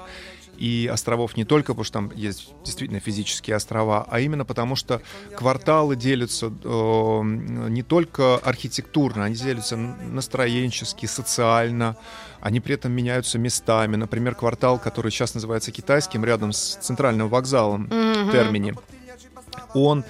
И 0.58 0.90
островов 0.92 1.36
не 1.36 1.44
только 1.44 1.72
потому, 1.72 1.84
что 1.84 1.92
там 1.92 2.12
есть 2.16 2.52
действительно 2.64 3.00
физические 3.00 3.56
острова, 3.56 4.06
а 4.10 4.20
именно 4.20 4.44
потому, 4.44 4.74
что 4.76 5.00
кварталы 5.36 5.94
делятся 5.94 6.46
э, 6.46 7.20
не 7.68 7.82
только 7.82 8.36
архитектурно, 8.38 9.24
они 9.24 9.36
делятся 9.36 9.76
настроенчески, 9.76 11.06
социально. 11.06 11.96
Они 12.40 12.60
при 12.60 12.74
этом 12.74 12.92
меняются 12.92 13.38
местами. 13.38 13.96
Например, 13.96 14.34
квартал, 14.34 14.78
который 14.78 15.10
сейчас 15.10 15.34
называется 15.34 15.70
китайским, 15.70 16.24
рядом 16.24 16.52
с 16.52 16.76
центральным 16.80 17.28
вокзалом 17.28 17.82
Мгм. 17.84 18.30
Термини, 18.30 18.74
он 19.74 20.04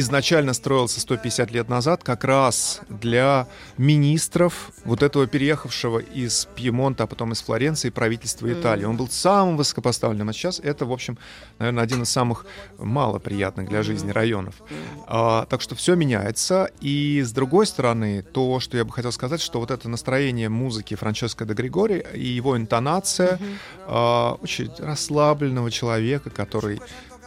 изначально 0.00 0.52
строился 0.52 1.00
150 1.00 1.50
лет 1.50 1.68
назад 1.68 2.04
как 2.04 2.24
раз 2.24 2.80
для 2.88 3.46
министров 3.76 4.70
вот 4.84 5.02
этого 5.02 5.26
переехавшего 5.26 5.98
из 5.98 6.48
Пьемонта, 6.56 7.04
а 7.04 7.06
потом 7.06 7.32
из 7.32 7.42
Флоренции 7.42 7.90
правительства 7.90 8.52
Италии. 8.52 8.84
Он 8.84 8.96
был 8.96 9.08
самым 9.08 9.56
высокопоставленным, 9.56 10.28
а 10.28 10.32
сейчас 10.32 10.60
это, 10.60 10.86
в 10.86 10.92
общем, 10.92 11.18
наверное, 11.58 11.84
один 11.84 12.02
из 12.02 12.10
самых 12.10 12.46
малоприятных 12.78 13.68
для 13.68 13.82
жизни 13.82 14.10
районов. 14.10 14.54
А, 15.06 15.46
так 15.46 15.60
что 15.60 15.74
все 15.74 15.94
меняется. 15.94 16.70
И 16.80 17.22
с 17.22 17.32
другой 17.32 17.66
стороны, 17.66 18.22
то, 18.22 18.60
что 18.60 18.76
я 18.76 18.84
бы 18.84 18.92
хотел 18.92 19.12
сказать, 19.12 19.40
что 19.40 19.60
вот 19.60 19.70
это 19.70 19.88
настроение 19.88 20.48
музыки 20.48 20.94
Франческо 20.94 21.44
де 21.44 21.54
Григори 21.54 22.04
и 22.14 22.26
его 22.26 22.56
интонация 22.56 23.38
а, 23.86 24.38
очень 24.42 24.70
расслабленного 24.78 25.70
человека, 25.70 26.30
который 26.30 26.80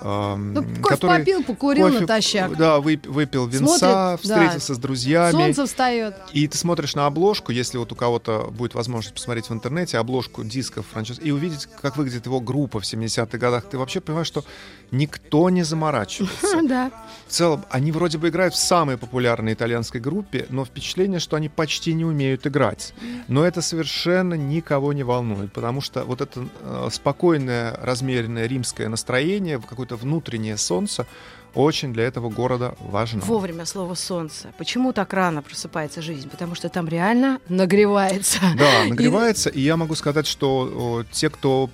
Ну, 0.03 0.63
кофе 0.81 0.97
попил, 1.07 1.43
покурил 1.43 1.87
кофе, 1.87 1.99
натощак. 2.01 2.57
Да, 2.57 2.77
вып- 2.79 3.07
выпил 3.09 3.47
винца, 3.47 3.77
Смотрит, 3.77 3.81
да. 3.81 4.17
встретился 4.17 4.75
с 4.75 4.77
друзьями. 4.77 5.31
Солнце 5.31 5.65
встает. 5.65 6.15
И 6.33 6.47
ты 6.47 6.57
смотришь 6.57 6.95
на 6.95 7.05
обложку, 7.05 7.51
если 7.51 7.77
вот 7.77 7.91
у 7.91 7.95
кого-то 7.95 8.49
будет 8.51 8.73
возможность 8.73 9.13
посмотреть 9.15 9.49
в 9.49 9.53
интернете 9.53 9.97
обложку 9.97 10.43
дисков 10.43 10.85
Франческо 10.91 11.23
и 11.23 11.31
увидеть, 11.31 11.67
как 11.81 11.97
выглядит 11.97 12.25
его 12.25 12.39
группа 12.39 12.79
в 12.79 12.83
70-х 12.83 13.37
годах, 13.37 13.65
ты 13.69 13.77
вообще 13.77 14.01
понимаешь, 14.01 14.27
что 14.27 14.43
никто 14.91 15.49
не 15.49 15.63
заморачивается. 15.63 16.61
Да. 16.71 16.91
В 17.27 17.31
целом, 17.31 17.65
они 17.69 17.91
вроде 17.91 18.17
бы 18.17 18.29
играют 18.29 18.53
в 18.53 18.57
самой 18.57 18.97
популярной 18.97 19.53
итальянской 19.53 19.99
группе, 19.99 20.45
но 20.49 20.63
впечатление, 20.63 21.19
что 21.19 21.35
они 21.37 21.49
почти 21.49 21.93
не 21.93 22.05
умеют 22.05 22.45
играть. 22.45 22.93
Но 23.27 23.43
это 23.45 23.61
совершенно 23.61 24.35
никого 24.35 24.93
не 24.93 25.03
волнует, 25.03 25.51
потому 25.53 25.81
что 25.81 26.03
вот 26.03 26.21
это 26.21 26.45
э, 26.61 26.89
спокойное, 26.91 27.77
размеренное 27.81 28.45
римское 28.47 28.89
настроение, 28.89 29.59
какое-то 29.91 29.95
внутреннее 29.95 30.57
солнце 30.57 31.05
очень 31.53 31.91
для 31.91 32.05
этого 32.05 32.29
города 32.29 32.75
важно. 32.79 33.21
Вовремя 33.21 33.65
слово 33.65 33.95
солнце. 33.95 34.53
Почему 34.57 34.93
так 34.93 35.13
рано 35.13 35.41
просыпается 35.41 36.01
жизнь? 36.01 36.29
Потому 36.29 36.55
что 36.55 36.69
там 36.69 36.87
реально 36.87 37.39
нагревается. 37.49 38.39
Да, 38.57 38.85
нагревается, 38.87 39.49
и 39.49 39.59
я 39.59 39.75
могу 39.75 39.95
сказать, 39.95 40.27
что 40.27 41.03
те, 41.11 41.29
кто 41.29 41.69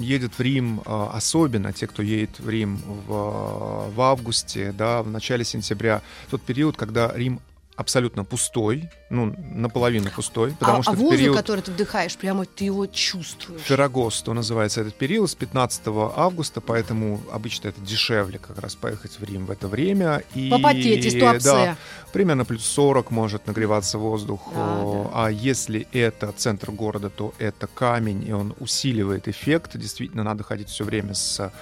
едет 0.00 0.38
в 0.38 0.40
Рим, 0.40 0.80
а, 0.86 1.10
особенно 1.12 1.74
те, 1.74 1.86
кто 1.86 2.02
едет 2.02 2.40
в 2.40 2.48
Рим 2.48 2.80
в, 3.06 3.90
в 3.94 4.00
августе, 4.00 4.72
да, 4.72 5.02
в 5.02 5.10
начале 5.10 5.44
сентября, 5.44 6.00
тот 6.30 6.40
период, 6.40 6.78
когда 6.78 7.12
Рим 7.14 7.40
абсолютно 7.78 8.24
пустой, 8.24 8.90
ну, 9.08 9.32
наполовину 9.38 10.10
пустой, 10.10 10.50
потому 10.58 10.80
а, 10.80 10.82
что 10.82 10.90
а 10.90 10.94
воздух, 10.94 11.16
период 11.16 11.36
который 11.36 11.60
ты 11.60 11.70
вдыхаешь, 11.70 12.16
прямо 12.16 12.44
ты 12.44 12.64
его 12.64 12.86
чувствуешь. 12.86 13.60
Феррагосто 13.60 14.32
называется 14.32 14.80
этот 14.80 14.96
период 14.96 15.30
с 15.30 15.36
15 15.36 15.82
августа, 15.86 16.60
поэтому 16.60 17.20
обычно 17.32 17.68
это 17.68 17.80
дешевле 17.80 18.40
как 18.40 18.58
раз 18.58 18.74
поехать 18.74 19.20
в 19.20 19.22
Рим 19.22 19.46
в 19.46 19.52
это 19.52 19.68
время. 19.68 20.24
И, 20.34 20.50
Попотеть 20.50 21.04
из 21.04 21.14
да, 21.14 21.20
Туапсе. 21.20 21.76
примерно 22.12 22.44
плюс 22.44 22.64
40 22.64 23.12
может 23.12 23.46
нагреваться 23.46 23.96
воздух. 23.98 24.40
Да, 24.52 24.80
О, 24.82 25.10
А 25.14 25.30
если 25.30 25.86
это 25.92 26.32
центр 26.32 26.72
города, 26.72 27.10
то 27.10 27.32
это 27.38 27.68
камень, 27.68 28.26
и 28.26 28.32
он 28.32 28.56
усиливает 28.58 29.28
эффект. 29.28 29.76
Действительно, 29.78 30.24
надо 30.24 30.42
ходить 30.42 30.68
все 30.68 30.82
время 30.82 31.14
с, 31.14 31.52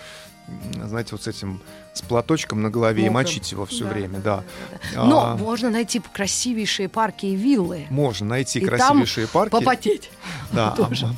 знаете, 0.82 1.10
вот 1.12 1.24
с 1.24 1.26
этим, 1.26 1.60
с 1.98 2.02
платочком 2.02 2.62
на 2.62 2.70
голове 2.70 3.02
и 3.02 3.08
Мокрым. 3.08 3.14
мочить 3.14 3.52
его 3.52 3.64
все 3.66 3.84
Да, 3.84 3.90
время, 3.90 4.18
да. 4.20 4.44
Но 4.94 5.24
А, 5.32 5.36
можно 5.36 5.70
найти 5.70 6.00
красивейшие 6.12 6.88
парки 6.88 7.26
и 7.26 7.34
виллы. 7.36 7.86
Можно 7.90 8.26
найти 8.26 8.58
И 8.58 8.66
там 8.66 8.76
красивейшие 8.78 9.26
парки. 9.28 9.50
Попотеть. 9.52 10.10
Да, 10.52 10.72
а, 10.72 10.76
Тоже. 10.76 11.08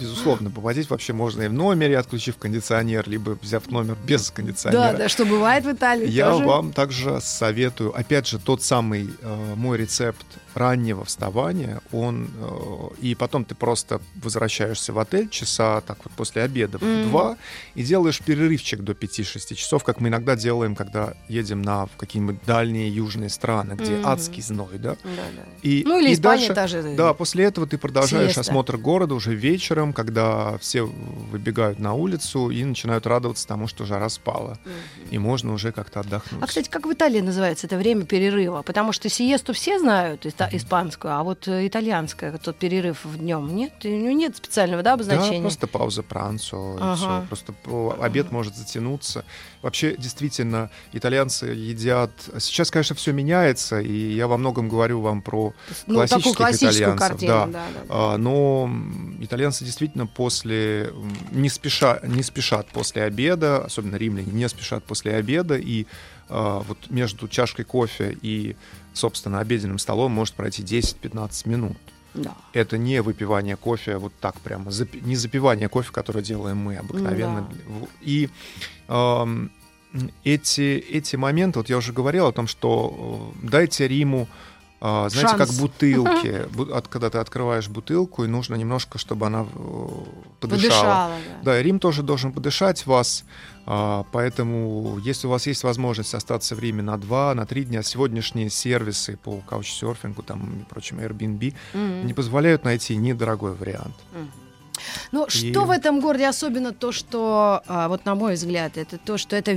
безусловно, 0.00 0.50
попадить 0.50 0.90
вообще 0.90 1.12
можно 1.12 1.42
и 1.42 1.48
в 1.48 1.52
номере, 1.52 1.96
отключив 1.98 2.36
кондиционер, 2.38 3.08
либо 3.08 3.38
взяв 3.40 3.70
номер 3.70 3.96
без 4.04 4.30
кондиционера. 4.30 4.92
Да, 4.92 4.98
да, 4.98 5.08
что 5.08 5.24
бывает 5.24 5.64
в 5.64 5.70
Италии 5.72 6.08
Я 6.08 6.30
тоже. 6.32 6.44
вам 6.44 6.72
также 6.72 7.20
советую, 7.22 7.96
опять 7.98 8.26
же, 8.26 8.38
тот 8.38 8.62
самый 8.62 9.10
э, 9.22 9.54
мой 9.56 9.78
рецепт 9.78 10.26
раннего 10.54 11.04
вставания, 11.04 11.80
он 11.92 12.30
э, 12.36 12.48
и 13.00 13.14
потом 13.14 13.44
ты 13.44 13.54
просто 13.54 14.00
возвращаешься 14.16 14.92
в 14.92 14.98
отель 14.98 15.28
часа 15.28 15.80
так 15.82 15.98
вот 16.04 16.12
после 16.14 16.42
обеда 16.42 16.78
в 16.78 16.82
Мгм. 16.82 17.08
два 17.10 17.36
и 17.76 17.82
делаешь 17.84 18.20
перерывчик 18.20 18.80
до 18.80 18.92
5-6 18.92 19.54
часов, 19.54 19.84
как 19.84 19.97
мы 20.00 20.08
иногда 20.08 20.36
делаем, 20.36 20.74
когда 20.74 21.14
едем 21.28 21.62
на 21.62 21.88
какие-нибудь 21.96 22.38
дальние 22.46 22.88
южные 22.88 23.28
страны, 23.28 23.74
где 23.74 23.92
Мгм. 23.96 24.06
адский 24.06 24.42
зной, 24.42 24.78
да. 24.78 24.90
Да, 24.90 24.96
да. 25.36 25.42
И, 25.62 25.82
Ну 25.86 25.98
или 26.00 26.10
и 26.10 26.14
Испания 26.14 26.52
дальше- 26.52 26.78
тоже. 26.82 26.94
да, 26.96 27.14
после 27.14 27.44
этого 27.44 27.66
ты 27.66 27.78
продолжаешь 27.78 28.34
Сиеста. 28.34 28.40
осмотр 28.42 28.76
города 28.76 29.14
уже 29.14 29.34
вечером, 29.34 29.92
когда 29.92 30.58
все 30.58 30.82
выбегают 30.82 31.78
на 31.78 31.94
улицу 31.94 32.50
и 32.50 32.64
начинают 32.64 33.06
радоваться 33.06 33.46
тому, 33.46 33.66
что 33.68 33.84
жара 33.84 34.08
спала. 34.08 34.58
Мгм. 34.64 34.72
И 35.10 35.18
можно 35.18 35.52
уже 35.52 35.72
как-то 35.72 36.00
отдохнуть. 36.00 36.42
А, 36.42 36.46
кстати, 36.46 36.68
как 36.68 36.86
в 36.86 36.92
Италии 36.92 37.20
называется 37.20 37.66
это 37.66 37.76
время 37.76 38.04
перерыва? 38.04 38.62
Потому 38.62 38.92
что 38.92 39.08
сиесту 39.08 39.52
все 39.52 39.78
знают, 39.78 40.26
иста- 40.26 40.48
испанскую, 40.52 41.14
а 41.14 41.22
вот 41.22 41.48
э, 41.48 41.66
итальянская, 41.66 42.36
тот 42.38 42.56
перерыв 42.56 43.04
в 43.04 43.18
днем, 43.18 43.54
нет? 43.54 43.72
Нет 43.84 44.36
специального, 44.36 44.82
да, 44.82 44.90
да, 44.90 44.94
обозначения? 44.94 45.40
просто 45.42 45.66
пауза 45.66 46.02
пранцо, 46.02 46.76
Ага. 46.80 46.96
всё. 46.96 47.24
Просто 47.28 47.54
обед 48.00 48.30
может 48.32 48.56
затянуться. 48.56 49.24
Вообще, 49.62 49.87
действительно, 49.96 50.70
итальянцы 50.92 51.46
едят... 51.46 52.10
Сейчас, 52.38 52.70
конечно, 52.70 52.94
все 52.94 53.12
меняется, 53.12 53.80
и 53.80 54.14
я 54.14 54.26
во 54.26 54.36
многом 54.36 54.68
говорю 54.68 55.00
вам 55.00 55.22
про 55.22 55.54
ну, 55.86 55.94
классических 55.94 56.34
итальянцев, 56.34 56.96
картину, 56.98 57.32
да. 57.32 57.46
да, 57.46 57.66
да. 57.74 57.80
А, 57.88 58.16
Но 58.16 58.70
итальянцы 59.20 59.64
действительно 59.64 60.06
после 60.06 60.92
не, 61.30 61.48
спеша, 61.48 62.00
не 62.02 62.22
спешат 62.22 62.68
после 62.68 63.04
обеда, 63.04 63.64
особенно 63.64 63.96
римляне 63.96 64.32
не 64.32 64.48
спешат 64.48 64.84
после 64.84 65.14
обеда, 65.14 65.56
и 65.56 65.86
а, 66.28 66.60
вот 66.60 66.90
между 66.90 67.28
чашкой 67.28 67.64
кофе 67.64 68.16
и, 68.20 68.56
собственно, 68.92 69.40
обеденным 69.40 69.78
столом 69.78 70.12
может 70.12 70.34
пройти 70.34 70.62
10-15 70.62 71.48
минут. 71.48 71.76
Да. 72.14 72.34
Это 72.52 72.78
не 72.78 73.00
выпивание 73.02 73.56
кофе 73.56 73.98
вот 73.98 74.12
так 74.20 74.40
прямо, 74.40 74.70
не 75.02 75.16
запивание 75.16 75.68
кофе, 75.68 75.92
которое 75.92 76.22
делаем 76.22 76.56
мы 76.56 76.76
обыкновенно. 76.76 77.48
Да. 77.48 77.86
И 78.00 78.28
эти, 80.24 80.78
эти 80.90 81.16
моменты, 81.16 81.58
вот 81.58 81.68
я 81.68 81.76
уже 81.76 81.92
говорил 81.92 82.26
о 82.26 82.32
том, 82.32 82.46
что 82.46 83.32
э, 83.42 83.46
дайте 83.48 83.86
Риму, 83.88 84.28
а, 84.80 85.08
знаете, 85.08 85.36
Шанс. 85.36 85.50
как 85.50 85.58
бутылки, 85.60 86.46
Бу- 86.54 86.70
от, 86.72 86.86
когда 86.86 87.10
ты 87.10 87.18
открываешь 87.18 87.68
бутылку, 87.68 88.22
и 88.24 88.28
нужно 88.28 88.54
немножко, 88.54 88.96
чтобы 88.98 89.26
она 89.26 89.42
э, 89.42 89.88
подышала. 90.38 90.38
Подышала, 90.40 91.10
да. 91.42 91.52
Да, 91.54 91.62
Рим 91.62 91.80
тоже 91.80 92.02
должен 92.04 92.32
подышать 92.32 92.86
вас, 92.86 93.24
а, 93.66 94.04
поэтому 94.12 94.98
если 95.02 95.26
у 95.26 95.30
вас 95.30 95.48
есть 95.48 95.64
возможность 95.64 96.14
остаться 96.14 96.54
в 96.54 96.60
Риме 96.60 96.82
на 96.82 96.96
два, 96.96 97.34
на 97.34 97.44
три 97.44 97.64
дня, 97.64 97.82
сегодняшние 97.82 98.50
сервисы 98.50 99.16
по 99.16 99.38
каучсерфингу, 99.48 100.22
там, 100.22 100.60
и 100.60 100.64
прочим, 100.64 101.00
Airbnb, 101.00 101.54
Мгм. 101.74 102.06
не 102.06 102.14
позволяют 102.14 102.62
найти 102.64 102.94
недорогой 102.96 103.54
вариант. 103.54 103.96
Мгм. 104.12 104.30
Ну, 105.12 105.24
И- 105.26 105.30
что 105.30 105.64
в 105.64 105.70
этом 105.70 106.00
городе 106.00 106.26
особенно 106.28 106.72
то, 106.72 106.92
что, 106.92 107.62
а, 107.66 107.88
вот 107.88 108.04
на 108.04 108.14
мой 108.14 108.34
взгляд, 108.34 108.76
это 108.76 108.98
то, 108.98 109.18
что 109.18 109.36
это 109.36 109.56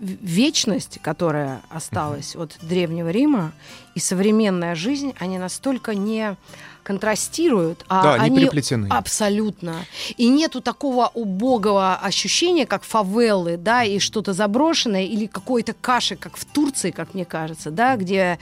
вечность, 0.00 0.98
которая 1.02 1.60
осталась 1.70 2.36
от 2.36 2.56
Древнего 2.62 3.10
Рима, 3.10 3.52
и 3.94 4.00
современная 4.00 4.74
жизнь, 4.74 5.14
они 5.18 5.38
настолько 5.38 5.94
не 5.94 6.36
контрастируют, 6.82 7.84
а 7.88 8.02
да, 8.02 8.14
они 8.14 8.24
они 8.26 8.38
переплетены. 8.40 8.88
Абсолютно. 8.90 9.74
И 10.16 10.28
нету 10.28 10.60
такого 10.60 11.10
убогого 11.14 11.94
ощущения, 11.96 12.66
как 12.66 12.82
фавелы, 12.84 13.56
да, 13.56 13.84
и 13.84 13.98
что-то 13.98 14.32
заброшенное, 14.32 15.04
или 15.04 15.26
какой-то 15.26 15.74
каши, 15.80 16.16
как 16.16 16.36
в 16.36 16.44
Турции, 16.44 16.90
как 16.90 17.14
мне 17.14 17.24
кажется, 17.24 17.70
да, 17.70 17.96
где 17.96 18.38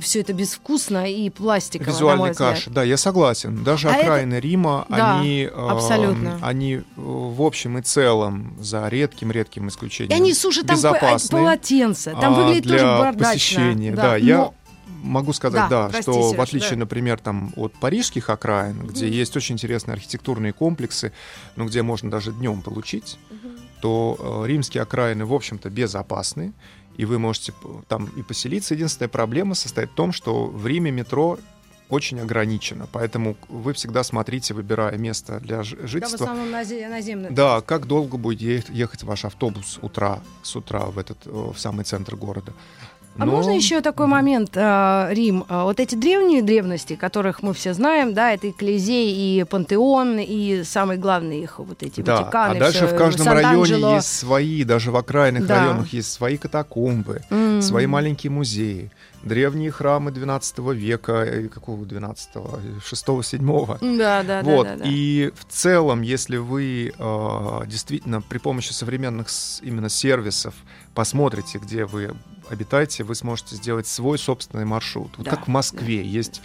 все 0.00 0.20
это 0.20 0.32
безвкусно 0.32 1.10
и 1.10 1.30
пластиково, 1.30 1.90
взгляд. 2.14 2.36
каши, 2.36 2.70
да, 2.70 2.82
я 2.82 2.96
согласен. 2.96 3.62
Даже 3.64 3.88
А 3.88 3.94
окраины 3.94 4.34
Рима, 4.34 4.86
Да, 4.88 5.18
они, 5.20 5.44
эм, 5.44 5.68
абсолютно. 5.70 6.38
они 6.42 6.74
э, 6.76 6.82
в 6.96 7.42
общем 7.42 7.78
и 7.78 7.82
целом, 7.82 8.56
за 8.60 8.88
редким-редким 8.88 9.68
исключением, 9.68 10.12
И 10.12 10.14
они 10.20 10.34
сушат 10.34 10.66
там 10.66 10.76
безопасны. 10.76 11.38
полотенца. 11.38 12.12
Там 12.20 12.34
а, 12.34 12.36
выглядит 12.42 12.64
для 12.64 12.78
тоже 12.78 12.98
бардачно. 12.98 13.32
посещения. 13.32 13.92
Да, 13.92 14.16
я 14.16 14.36
но 14.38 14.54
могу 15.02 15.32
сказать, 15.32 15.68
Да, 15.68 15.84
да, 15.84 15.88
прости, 15.88 16.10
что 16.10 16.32
в 16.32 16.40
отличие, 16.40 16.70
да. 16.70 16.76
например, 16.76 17.18
там 17.18 17.52
от 17.56 17.72
парижских 17.74 18.30
окраин, 18.30 18.86
где 18.86 19.08
есть 19.08 19.36
очень 19.36 19.54
интересные 19.54 19.94
архитектурные 19.94 20.52
комплексы, 20.52 21.12
ну 21.56 21.66
где 21.66 21.82
можно 21.82 22.10
даже 22.10 22.32
днем 22.32 22.62
получить, 22.62 23.18
то 23.80 24.42
э, 24.44 24.48
римские 24.48 24.82
окраины, 24.82 25.24
в 25.24 25.32
общем-то, 25.32 25.70
безопасны, 25.70 26.52
и 26.96 27.04
вы 27.06 27.18
можете 27.18 27.52
там 27.88 28.06
и 28.16 28.22
поселиться. 28.22 28.74
Единственная 28.74 29.08
проблема 29.08 29.54
состоит 29.54 29.90
в 29.90 29.94
том, 29.94 30.12
что 30.12 30.46
в 30.46 30.66
Риме 30.66 30.90
метро 30.90 31.38
очень 31.88 32.20
ограничено, 32.20 32.86
поэтому 32.92 33.36
вы 33.48 33.72
всегда 33.72 34.04
смотрите, 34.04 34.54
выбирая 34.54 34.96
место 34.96 35.40
для 35.40 35.62
ж- 35.64 35.74
Да, 35.76 35.82
в 35.82 35.86
жительства. 35.88 36.26
основном 36.26 36.50
назе- 36.52 36.88
наземный. 36.88 37.30
Да, 37.30 37.62
как 37.62 37.86
долго 37.86 38.16
будет 38.16 38.70
ехать 38.70 39.02
ваш 39.02 39.24
автобус 39.24 39.78
утра, 39.82 40.20
с 40.42 40.54
утра 40.54 40.80
в 40.86 40.98
этот 40.98 41.26
э, 41.26 41.30
в 41.30 41.58
самый 41.58 41.84
центр 41.84 42.14
города. 42.16 42.52
А 43.18 43.26
Но- 43.26 43.32
можно 43.32 43.50
еще 43.50 43.80
такой 43.82 44.06
момент, 44.06 44.52
э, 44.54 45.08
Рим? 45.12 45.44
Э, 45.48 45.64
Вот 45.64 45.78
эти 45.80 45.94
древние 45.94 46.42
древности, 46.42 46.96
которых 46.96 47.42
мы 47.42 47.52
все 47.52 47.74
знаем, 47.74 48.14
да, 48.14 48.32
это 48.32 48.46
и 48.46 48.52
Колизей, 48.52 49.12
и 49.40 49.44
Пантеон, 49.44 50.18
и 50.20 50.62
самый 50.64 50.96
главный 50.96 51.42
их 51.42 51.58
вот 51.58 51.82
эти 51.82 52.00
Да, 52.00 52.22
Ватиканы. 52.22 52.56
а 52.56 52.60
дальше 52.60 52.86
всё, 52.86 52.94
в 52.94 52.98
каждом 52.98 53.26
районе 53.28 53.94
есть 53.96 54.08
свои, 54.16 54.64
даже 54.64 54.90
в 54.90 54.96
окраинных 54.96 55.46
Да. 55.46 55.58
районах 55.60 55.92
есть 55.92 56.10
свои 56.12 56.36
катакомбы, 56.38 57.20
М. 57.30 57.60
свои 57.60 57.86
маленькие 57.86 58.30
музеи, 58.30 58.90
древние 59.22 59.70
храмы 59.70 60.12
12 60.12 60.72
века, 60.72 61.12
э, 61.26 61.48
какого 61.48 61.84
12-го, 61.84 62.58
6-7 62.82 63.76
Да, 63.98 64.22
да, 64.22 64.40
вот, 64.42 64.64
да, 64.66 64.76
да, 64.76 64.84
да. 64.84 64.84
и 64.88 65.30
в 65.36 65.52
целом, 65.52 66.00
если 66.02 66.38
вы 66.38 66.92
э, 66.96 67.60
действительно 67.66 68.22
при 68.22 68.38
помощи 68.38 68.72
современных 68.72 69.26
именно 69.62 69.88
сервисов 69.90 70.54
посмотрите, 70.94 71.58
где 71.58 71.84
вы 71.84 72.12
обитаете, 72.50 73.04
вы 73.04 73.14
сможете 73.14 73.56
сделать 73.56 73.86
свой 73.86 74.18
собственный 74.18 74.64
маршрут. 74.64 75.12
Вот 75.16 75.24
Да, 75.24 75.30
как 75.30 75.46
в 75.46 75.50
Москве 75.50 76.04
есть 76.04 76.42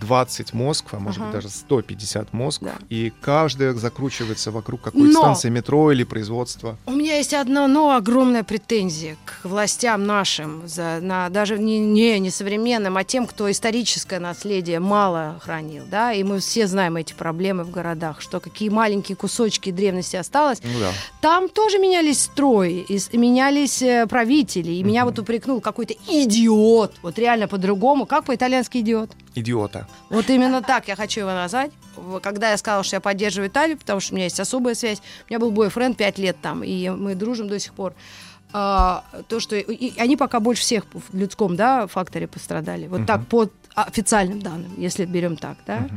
20 0.00 0.52
Москв, 0.54 0.94
а 0.94 0.98
может 0.98 1.18
Ага. 1.20 1.26
быть 1.32 1.34
даже 1.42 1.48
150 1.48 2.32
Москв, 2.32 2.62
Да. 2.64 2.74
и 2.88 3.12
каждая 3.20 3.72
закручивается 3.74 4.50
вокруг 4.50 4.80
какой-то 4.82 5.06
Но- 5.12 5.20
станции 5.20 5.48
метро 5.50 5.90
или 5.92 6.04
производства. 6.04 6.76
У 6.86 6.92
меня 6.92 7.16
есть 7.16 7.34
одно, 7.34 7.66
но 7.66 7.94
огромная 7.96 8.44
претензия 8.44 9.16
к 9.24 9.44
властям 9.44 10.06
нашим, 10.06 10.66
за, 10.68 11.00
на, 11.00 11.28
даже 11.30 11.58
не, 11.58 11.78
не, 11.80 12.18
не 12.20 12.30
современным, 12.30 12.96
а 12.96 13.04
тем, 13.04 13.26
кто 13.26 13.50
историческое 13.50 14.18
наследие 14.20 14.78
мало 14.80 15.40
хранил. 15.42 15.84
Да? 15.90 16.12
И 16.12 16.22
мы 16.22 16.38
все 16.40 16.66
знаем 16.66 16.96
эти 16.96 17.12
проблемы 17.14 17.64
в 17.64 17.70
городах, 17.70 18.20
что 18.20 18.40
какие 18.40 18.68
маленькие 18.68 19.16
кусочки 19.16 19.70
древности 19.70 20.16
осталось. 20.16 20.60
Ну 20.62 20.78
да. 20.80 20.92
Там 21.20 21.48
тоже 21.48 21.78
менялись 21.78 22.20
строи, 22.22 22.84
и 22.88 23.16
менялись 23.16 23.82
э, 23.82 24.06
правители. 24.06 24.72
И 24.72 24.82
меня 24.82 25.04
вот 25.04 25.18
упрекнул 25.18 25.60
какой-то 25.60 25.94
идиот. 26.08 26.96
Вот 27.02 27.18
реально 27.18 27.48
по-другому. 27.48 28.06
Как 28.06 28.24
по-итальянски 28.24 28.78
идиот? 28.78 29.10
Идиота. 29.34 29.77
Вот 30.10 30.30
именно 30.30 30.62
так 30.62 30.88
я 30.88 30.96
хочу 30.96 31.20
его 31.20 31.30
назвать. 31.30 31.70
Когда 32.22 32.50
я 32.50 32.56
сказала, 32.56 32.82
что 32.84 32.96
я 32.96 33.00
поддерживаю 33.00 33.48
Италию, 33.48 33.76
потому 33.78 34.00
что 34.00 34.12
у 34.12 34.16
меня 34.16 34.24
есть 34.24 34.40
особая 34.40 34.74
связь. 34.74 34.98
У 35.28 35.32
меня 35.32 35.38
был 35.38 35.50
бойфренд 35.50 35.96
5 35.96 36.18
лет 36.18 36.36
там, 36.40 36.62
и 36.62 36.88
мы 36.90 37.14
дружим 37.14 37.48
до 37.48 37.58
сих 37.58 37.72
пор. 37.74 37.94
А, 38.52 39.04
то, 39.28 39.40
что 39.40 39.56
и- 39.56 39.98
они 39.98 40.16
пока 40.16 40.40
больше 40.40 40.62
всех 40.62 40.84
в 40.92 41.14
людском 41.16 41.54
да, 41.56 41.86
факторе 41.86 42.26
пострадали. 42.26 42.86
Вот 42.86 43.06
так, 43.06 43.26
по 43.26 43.48
официальным 43.74 44.40
данным, 44.40 44.72
если 44.78 45.04
берем 45.04 45.36
так, 45.36 45.58
да. 45.66 45.76
А, 45.76 45.88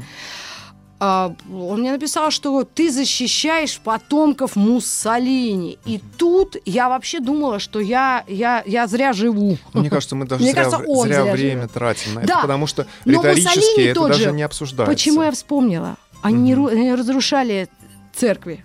он 1.06 1.80
мне 1.80 1.92
написал, 1.92 2.30
что 2.30 2.64
ты 2.64 2.92
защищаешь 2.92 3.80
потомков 3.80 4.56
Муссолини. 4.56 5.80
И 5.86 6.00
тут 6.18 6.58
я 6.66 6.90
вообще 6.90 7.20
думала, 7.20 7.58
что 7.60 7.80
я, 7.80 8.24
я, 8.28 8.62
я 8.68 8.86
зря 8.88 9.12
живу. 9.14 9.58
Ну, 9.74 9.80
Мне 9.82 9.90
кажется, 9.90 10.16
мы 10.16 10.26
даже 10.28 10.44
Мне 10.44 10.52
зря, 10.54 10.64
кажется, 10.64 10.86
он 10.88 11.08
зря 11.08 11.24
зря 11.24 11.32
время 11.34 11.62
живет. 11.62 11.72
тратим 11.72 12.14
на 12.14 12.22
Да, 12.22 12.34
это, 12.34 12.42
потому 12.42 12.68
что 12.68 12.86
но 13.06 13.14
риторически 13.14 13.58
Муссолини 13.58 13.84
это 13.90 14.08
даже 14.08 14.24
же. 14.26 14.32
не 14.32 14.44
обсуждается. 14.44 14.92
Почему 14.94 15.24
я 15.24 15.32
вспомнила? 15.32 15.98
Они 16.22 16.52
не 16.54 16.94
разрушали 16.94 17.68
церкви 18.14 18.64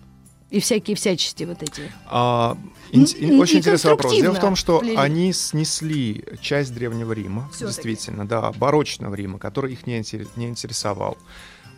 и 0.51 0.61
всякие 0.61 0.95
всячести 0.95 1.45
вот 1.45 1.63
эти. 1.63 1.91
А, 2.07 2.57
ин- 2.93 3.07
ин- 3.19 3.41
очень 3.41 3.59
интересный 3.61 3.93
вопрос. 3.93 4.13
Дело 4.15 4.35
в 4.35 4.41
том, 4.41 4.57
что 4.57 4.81
плели. 4.81 4.95
они 4.97 5.33
снесли 5.33 6.23
часть 6.43 6.75
Древнего 6.75 7.13
Рима, 7.15 7.49
Всё-таки. 7.51 7.65
действительно, 7.89 8.27
да, 8.29 8.53
барочного 8.53 9.15
Рима, 9.15 9.39
который 9.39 9.73
их 9.73 9.87
не, 9.87 9.99
интерес- 10.01 10.29
не 10.37 10.47
интересовал. 10.49 11.17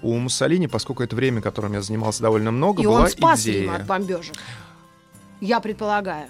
У 0.02 0.16
Муссолини, 0.16 0.66
поскольку 0.68 1.02
это 1.02 1.16
время, 1.16 1.40
которым 1.40 1.72
я 1.72 1.82
занимался 1.82 2.22
довольно 2.22 2.50
много, 2.50 2.82
И 2.82 2.87
была 2.87 3.02
он 3.02 3.08
спас 3.08 3.42
идея. 3.42 3.62
Рим 3.62 3.70
от 3.72 3.87
бомбежек. 3.87 4.34
Я 5.40 5.61
предполагаю. 5.61 6.28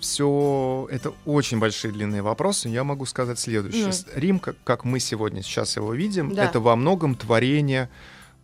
Все 0.00 0.86
это 0.90 1.12
очень 1.24 1.58
большие 1.58 1.92
длинные 1.92 2.22
вопросы. 2.22 2.68
Я 2.68 2.84
могу 2.84 3.06
сказать 3.06 3.38
следующее. 3.38 3.92
С- 3.92 4.06
Рим, 4.14 4.38
как, 4.38 4.56
как 4.64 4.84
мы 4.84 5.00
сегодня 5.00 5.42
сейчас 5.42 5.76
его 5.76 5.94
видим, 5.94 6.34
Да. 6.34 6.44
это 6.44 6.60
во 6.60 6.76
многом 6.76 7.14
творение 7.14 7.88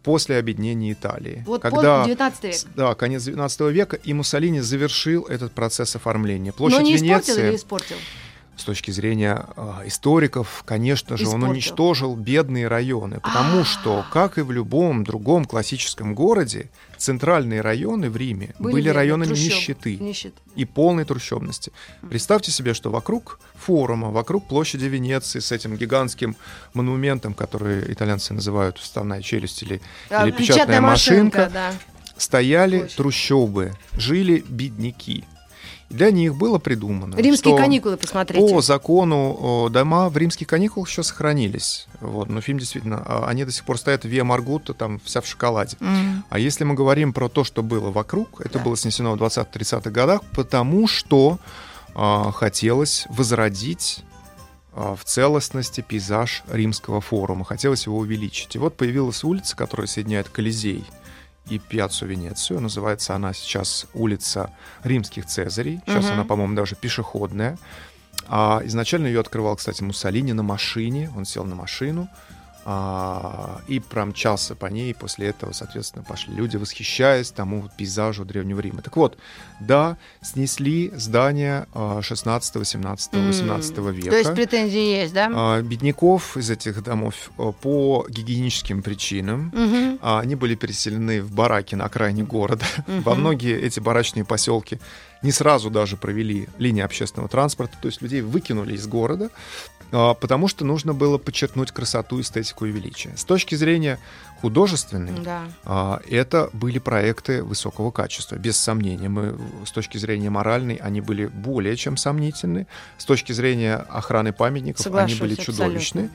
после 0.03 0.39
объединения 0.39 0.93
Италии. 0.93 1.45
Вот 1.47 1.63
когда 1.63 1.99
пол- 1.99 2.07
19 2.07 2.45
век. 2.45 2.57
Да, 2.75 2.95
конец 2.95 3.23
19 3.25 3.71
века, 3.71 3.97
и 3.97 4.13
Муссолини 4.15 4.61
завершил 4.61 5.25
этот 5.25 5.53
процесс 5.53 5.95
оформления. 5.95 6.53
Площадь 6.53 6.79
Но 6.81 6.85
не 6.87 6.97
испортил 6.97 7.35
Венеции, 7.35 7.49
или 7.49 7.57
испортил? 7.57 7.97
С 8.63 8.65
точки 8.65 8.93
зрения 8.93 9.45
а, 9.57 9.83
историков, 9.87 10.63
конечно 10.65 11.17
же, 11.17 11.29
он 11.29 11.43
уничтожил 11.43 12.15
бедные 12.15 12.69
районы, 12.69 13.19
потому 13.21 13.63
А. 13.63 13.65
что, 13.65 14.05
как 14.13 14.39
и 14.39 14.43
в 14.43 14.53
любом 14.53 15.03
другом 15.03 15.45
классическом 15.45 16.15
городе, 16.15 16.71
центральные 16.97 17.61
районы 17.61 18.09
в 18.09 18.17
Риме 18.17 18.55
были, 18.61 18.89
районами 18.89 19.33
трущоб- 19.33 19.99
нищеты 19.99 20.33
и 20.55 20.65
полной 20.65 21.05
трущобности. 21.05 21.73
Представьте 22.09 22.53
себе, 22.53 22.73
что 22.73 22.91
вокруг 22.93 23.41
форума, 23.57 24.11
вокруг 24.11 24.47
площади 24.47 24.85
Венеции 24.85 25.41
с 25.41 25.51
этим 25.51 25.77
гигантским 25.77 26.37
монументом, 26.73 27.35
который 27.35 27.93
итальянцы 27.93 28.33
называют 28.33 28.79
вставная 28.79 29.23
челюсть 29.23 29.61
или, 29.65 29.83
А, 30.09 30.25
или 30.25 30.31
печатная, 30.31 30.81
машинка, 30.81 31.51
да. 31.53 31.73
стояли 32.17 32.79
Площадь. 32.79 32.97
трущобы, 32.97 33.73
жили 33.95 34.45
бедняки. 34.49 35.25
Для 35.93 36.11
них 36.11 36.35
было 36.37 36.59
придумано, 36.59 37.15
Римские 37.17 37.57
каникулы, 37.57 37.97
посмотрите. 37.97 38.53
по 38.53 38.61
закону 38.63 39.69
дома 39.71 40.09
в 40.09 40.17
римских 40.17 40.47
каникулах 40.47 40.89
еще 40.89 41.03
сохранились. 41.03 41.87
Вот, 42.01 42.29
но 42.29 42.41
фильм 42.41 42.59
действительно, 42.59 43.03
а, 43.07 43.27
они 43.29 43.45
до 43.45 43.53
сих 43.53 43.65
пор 43.65 43.79
стоят 43.79 44.05
в 44.05 44.09
Виа 44.09 44.25
Маргута, 44.25 44.75
там 44.75 45.01
вся 45.05 45.21
в 45.21 45.27
шоколаде. 45.27 45.77
М. 45.81 46.25
А 46.31 46.39
если 46.39 46.65
мы 46.65 46.75
говорим 46.75 47.13
про 47.13 47.29
то, 47.29 47.45
что 47.45 47.63
было 47.63 47.91
вокруг, 47.91 48.41
это 48.41 48.59
Да. 48.59 48.65
было 48.65 48.77
снесено 48.77 49.13
в 49.13 49.17
20-30-х 49.19 49.91
годах, 49.91 50.23
потому 50.35 50.89
что 50.89 51.39
а, 51.95 52.33
хотелось 52.33 53.05
возродить 53.11 54.03
а, 54.75 54.97
в 54.97 55.05
целостности 55.05 55.83
пейзаж 55.83 56.43
римского 56.51 57.03
форума, 57.03 57.45
хотелось 57.45 57.85
его 57.85 57.99
увеличить. 57.99 58.55
И 58.55 58.59
вот 58.59 58.75
появилась 58.79 59.23
улица, 59.25 59.55
которая 59.55 59.87
соединяет 59.87 60.31
Колизей 60.31 60.85
и 61.49 61.59
Пьяцу 61.59 62.07
Венецию. 62.07 62.61
Называется 62.61 63.15
она 63.15 63.33
сейчас 63.33 63.87
улица 63.95 64.51
римских 64.85 65.27
Цезарей. 65.27 65.81
Сейчас 65.87 66.05
Мгм. 66.05 66.13
она, 66.15 66.25
по-моему, 66.25 66.55
даже 66.55 66.77
пешеходная. 66.77 67.59
А 68.29 68.61
изначально 68.65 69.07
ее 69.09 69.21
открывал, 69.21 69.57
кстати, 69.57 69.83
Муссолини 69.83 70.33
на 70.33 70.43
машине. 70.43 71.11
Он 71.17 71.25
сел 71.25 71.45
на 71.45 71.55
машину 71.55 72.09
а, 72.65 73.61
и 73.69 73.81
промчался 73.81 74.55
по 74.55 74.67
ней. 74.67 74.91
И 74.91 74.95
после 74.95 75.29
этого, 75.29 75.53
соответственно, 75.53 76.05
пошли 76.05 76.35
люди, 76.35 76.57
восхищаясь 76.57 77.31
тому 77.31 77.69
пейзажу 77.77 78.25
Древнего 78.25 78.61
Рима. 78.61 78.83
Так 78.83 78.97
вот, 78.97 79.19
да, 79.61 79.97
снесли 80.21 80.91
здания 80.95 81.67
а, 81.75 82.01
16, 82.03 82.67
17, 82.67 83.13
18 83.15 83.79
М. 83.79 83.91
века. 83.93 84.11
То 84.11 84.17
есть 84.19 84.35
претензии 84.35 85.01
есть, 85.01 85.15
да? 85.15 85.31
А, 85.33 85.63
Бедняков 85.63 86.37
из 86.37 86.51
этих 86.51 86.83
домов 86.83 87.31
а, 87.39 87.53
по 87.53 88.07
гигиеническим 88.09 88.83
причинам 88.83 89.51
Мгм. 89.55 89.99
а, 90.03 90.21
они 90.21 90.35
были 90.35 90.55
переселены 90.55 91.23
в 91.23 91.33
бараки 91.33 91.75
на 91.75 91.85
окраине 91.87 92.23
города. 92.25 92.65
Мгм. 92.87 93.03
Во 93.03 93.15
многие 93.15 93.61
эти 93.61 93.81
барачные 93.81 94.25
поселки 94.25 94.79
не 95.23 95.33
сразу 95.33 95.71
даже 95.71 95.97
провели 95.97 96.49
линии 96.59 96.83
общественного 96.83 97.29
транспорта, 97.29 97.77
то 97.81 97.87
есть 97.87 98.03
людей 98.03 98.23
выкинули 98.23 98.75
из 98.75 98.87
города, 98.87 99.31
потому 99.93 100.49
что 100.49 100.65
нужно 100.65 100.95
было 100.95 101.19
подчеркнуть 101.19 101.71
красоту, 101.71 102.21
эстетику 102.21 102.65
и 102.65 102.73
величие. 102.73 103.17
С 103.17 103.25
точки 103.25 103.55
зрения 103.55 103.99
художественной, 104.41 105.21
Да. 105.21 105.43
а, 105.65 106.01
это 106.11 106.51
были 106.53 106.81
проекты 106.81 107.45
высокого 107.45 107.93
качества, 107.93 108.35
без 108.37 108.57
сомнения. 108.57 109.09
Мы, 109.09 109.39
с 109.65 109.71
точки 109.71 109.99
зрения 109.99 110.31
моральной, 110.31 110.75
они 110.77 111.01
были 111.01 111.27
более 111.27 111.77
чем 111.77 111.97
сомнительны. 111.97 112.67
С 112.99 113.05
точки 113.05 113.33
зрения 113.33 113.77
охраны 113.77 114.33
памятников, 114.33 114.83
Соглашусь, 114.83 115.13
они 115.13 115.21
были 115.21 115.41
абсолютно. 115.41 116.11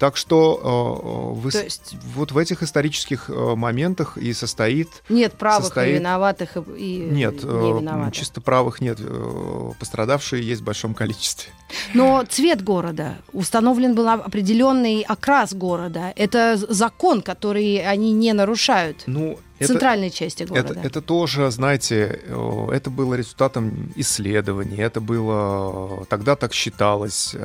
Так 0.00 0.16
что 0.16 1.34
э, 1.36 1.40
вы, 1.40 1.50
То 1.50 1.62
есть 1.62 1.94
вот 2.14 2.32
в 2.32 2.38
этих 2.38 2.62
исторических 2.62 3.28
э, 3.28 3.54
моментах 3.54 4.16
и 4.16 4.32
состоит... 4.32 4.88
нет 5.10 5.34
правых 5.34 5.66
состоит- 5.66 5.96
и 5.96 5.98
виноватых, 5.98 6.56
и, 6.56 6.60
и 6.78 6.98
Нет, 7.10 7.44
не 7.44 7.50
э, 7.50 7.78
виноватых. 7.80 8.14
чисто 8.14 8.40
правых 8.40 8.80
нет. 8.80 8.96
э, 8.98 9.70
Пострадавшие 9.78 10.42
есть 10.42 10.62
в 10.62 10.64
большом 10.64 10.94
количестве. 10.94 11.52
Но 11.92 12.24
цвет 12.26 12.64
города, 12.64 13.18
установлен 13.34 13.94
был 13.94 14.08
определенный 14.08 15.02
окрас 15.02 15.52
города. 15.52 16.14
Это 16.16 16.56
закон, 16.56 17.20
который 17.20 17.84
они 17.86 18.12
не 18.14 18.32
нарушают. 18.32 19.02
Ну, 19.06 19.38
В 19.60 19.66
центральной 19.66 20.10
части 20.10 20.44
города. 20.44 20.72
Это, 20.72 20.80
это 20.80 21.02
тоже, 21.02 21.50
знаете, 21.50 22.20
э, 22.24 22.68
это 22.72 22.88
было 22.88 23.12
результатом 23.12 23.92
исследований, 23.96 24.78
это 24.78 25.02
было 25.02 26.06
тогда 26.06 26.36
так 26.36 26.54
считалось. 26.54 27.36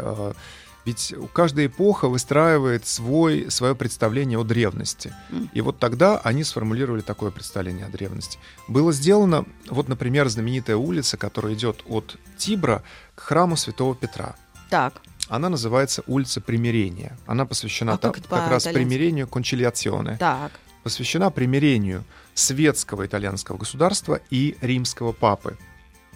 Ведь 0.85 1.13
каждая 1.33 1.65
эпоха 1.65 2.07
выстраивает 2.07 2.85
свой, 2.85 3.49
свое 3.49 3.73
представление 3.75 4.37
о 4.39 4.43
древности. 4.43 5.13
И 5.53 5.61
вот 5.61 5.79
тогда 5.79 6.19
они 6.19 6.43
сформулировали 6.43 7.01
такое 7.01 7.31
представление 7.31 7.87
о 7.87 7.89
древности. 7.89 8.37
Было 8.67 8.93
сделано, 8.93 9.45
вот, 9.69 9.87
например, 9.89 10.29
знаменитая 10.29 10.77
улица, 10.77 11.17
которая 11.17 11.55
идет 11.55 11.83
от 11.87 12.17
Тибра 12.37 12.83
к 13.15 13.21
храму 13.21 13.57
Святого 13.57 13.95
Петра. 13.95 14.35
Так. 14.69 14.93
Она 15.27 15.49
называется 15.49 16.03
улица 16.05 16.39
Примирения. 16.39 17.17
Она 17.25 17.45
посвящена 17.47 17.93
А 17.93 17.97
та- 17.97 18.11
как 18.11 18.27
как 18.27 18.49
раз 18.49 18.65
примирению 18.65 19.27
кончилиационе. 19.27 20.17
Так. 20.17 20.51
Посвящена 20.83 21.31
примирению 21.31 22.03
светского 22.35 23.07
итальянского 23.07 23.57
государства 23.57 24.19
и 24.29 24.55
римского 24.61 25.13
папы. 25.13 25.57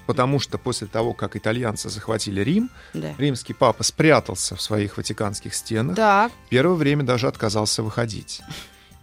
Потому 0.09 0.39
что 0.39 0.57
после 0.57 0.87
того, 0.87 1.13
как 1.13 1.35
итальянцы 1.35 1.87
захватили 1.87 2.41
Рим, 2.41 2.71
Да. 2.95 3.13
римский 3.19 3.53
папа 3.53 3.83
спрятался 3.83 4.55
в 4.55 4.61
своих 4.61 4.97
ватиканских 4.97 5.53
стенах, 5.53 5.95
Так. 5.95 6.31
первое 6.49 6.73
время 6.75 7.03
даже 7.03 7.27
отказался 7.27 7.83
выходить. 7.83 8.41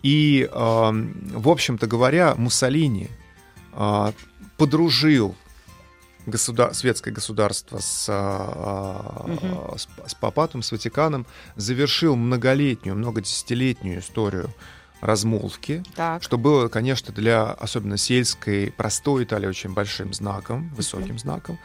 И, 0.03 0.49
эм, 0.53 1.14
в 1.33 1.49
общем-то 1.49 1.87
говоря, 1.87 2.35
Муссолини 2.37 3.09
э, 3.73 4.12
подружил 4.57 5.37
государ- 6.27 6.75
светское 6.75 7.14
государство 7.14 7.79
с, 7.79 8.07
э, 8.09 9.29
Мгм. 9.29 9.79
с, 9.79 9.87
с 10.11 10.14
папатом, 10.16 10.62
с 10.62 10.73
Ватиканом, 10.73 11.25
завершил 11.55 12.16
многолетнюю, 12.16 12.97
многодесятилетнюю 12.97 14.01
историю 14.01 14.53
размолвки, 15.00 15.82
Так. 15.94 16.22
что 16.22 16.38
было, 16.38 16.68
конечно, 16.68 17.12
для 17.12 17.44
особенно 17.52 17.96
сельской, 17.96 18.72
простой 18.76 19.24
Италии 19.24 19.46
очень 19.46 19.72
большим 19.74 20.12
знаком, 20.14 20.68
высоким 20.70 21.18
знаком. 21.18 21.59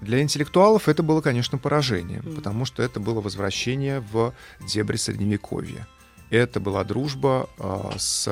Для 0.00 0.20
интеллектуалов 0.20 0.88
это 0.88 1.02
было, 1.02 1.20
конечно, 1.22 1.56
поражением, 1.56 2.22
Мгм. 2.24 2.36
потому 2.36 2.64
что 2.66 2.82
это 2.82 3.00
было 3.00 3.20
возвращение 3.20 4.00
в 4.00 4.34
дебри 4.66 4.96
Средневековья. 4.96 5.86
Это 6.30 6.58
была 6.60 6.84
дружба 6.84 7.48
а, 7.58 7.94
с, 7.96 8.24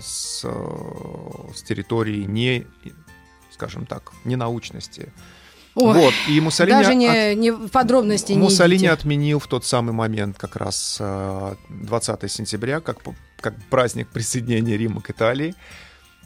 с, 0.00 0.40
с 1.54 1.62
территории 1.62 2.24
не, 2.24 2.66
скажем 3.52 3.86
так, 3.86 4.12
ненаучности. 4.24 5.12
Ой, 5.76 5.92
вот, 5.92 6.14
и 6.28 6.40
Муссолини 6.40 6.76
Даже 6.78 6.90
от- 6.90 6.96
не, 6.96 7.34
не 7.34 7.50
в 7.50 7.68
подробности 7.68 8.32
не 8.32 8.38
Муссолини 8.38 8.78
идите. 8.84 8.92
отменил 8.92 9.40
в 9.40 9.46
тот 9.48 9.64
самый 9.64 9.92
момент, 9.92 10.38
как 10.38 10.54
раз 10.56 10.98
э, 11.00 11.54
20 11.68 12.28
сентября, 12.30 12.80
как, 12.80 12.98
как 13.44 13.54
праздник 13.68 14.08
присоединения 14.08 14.78
Рима 14.78 15.02
к 15.02 15.10
Италии. 15.10 15.54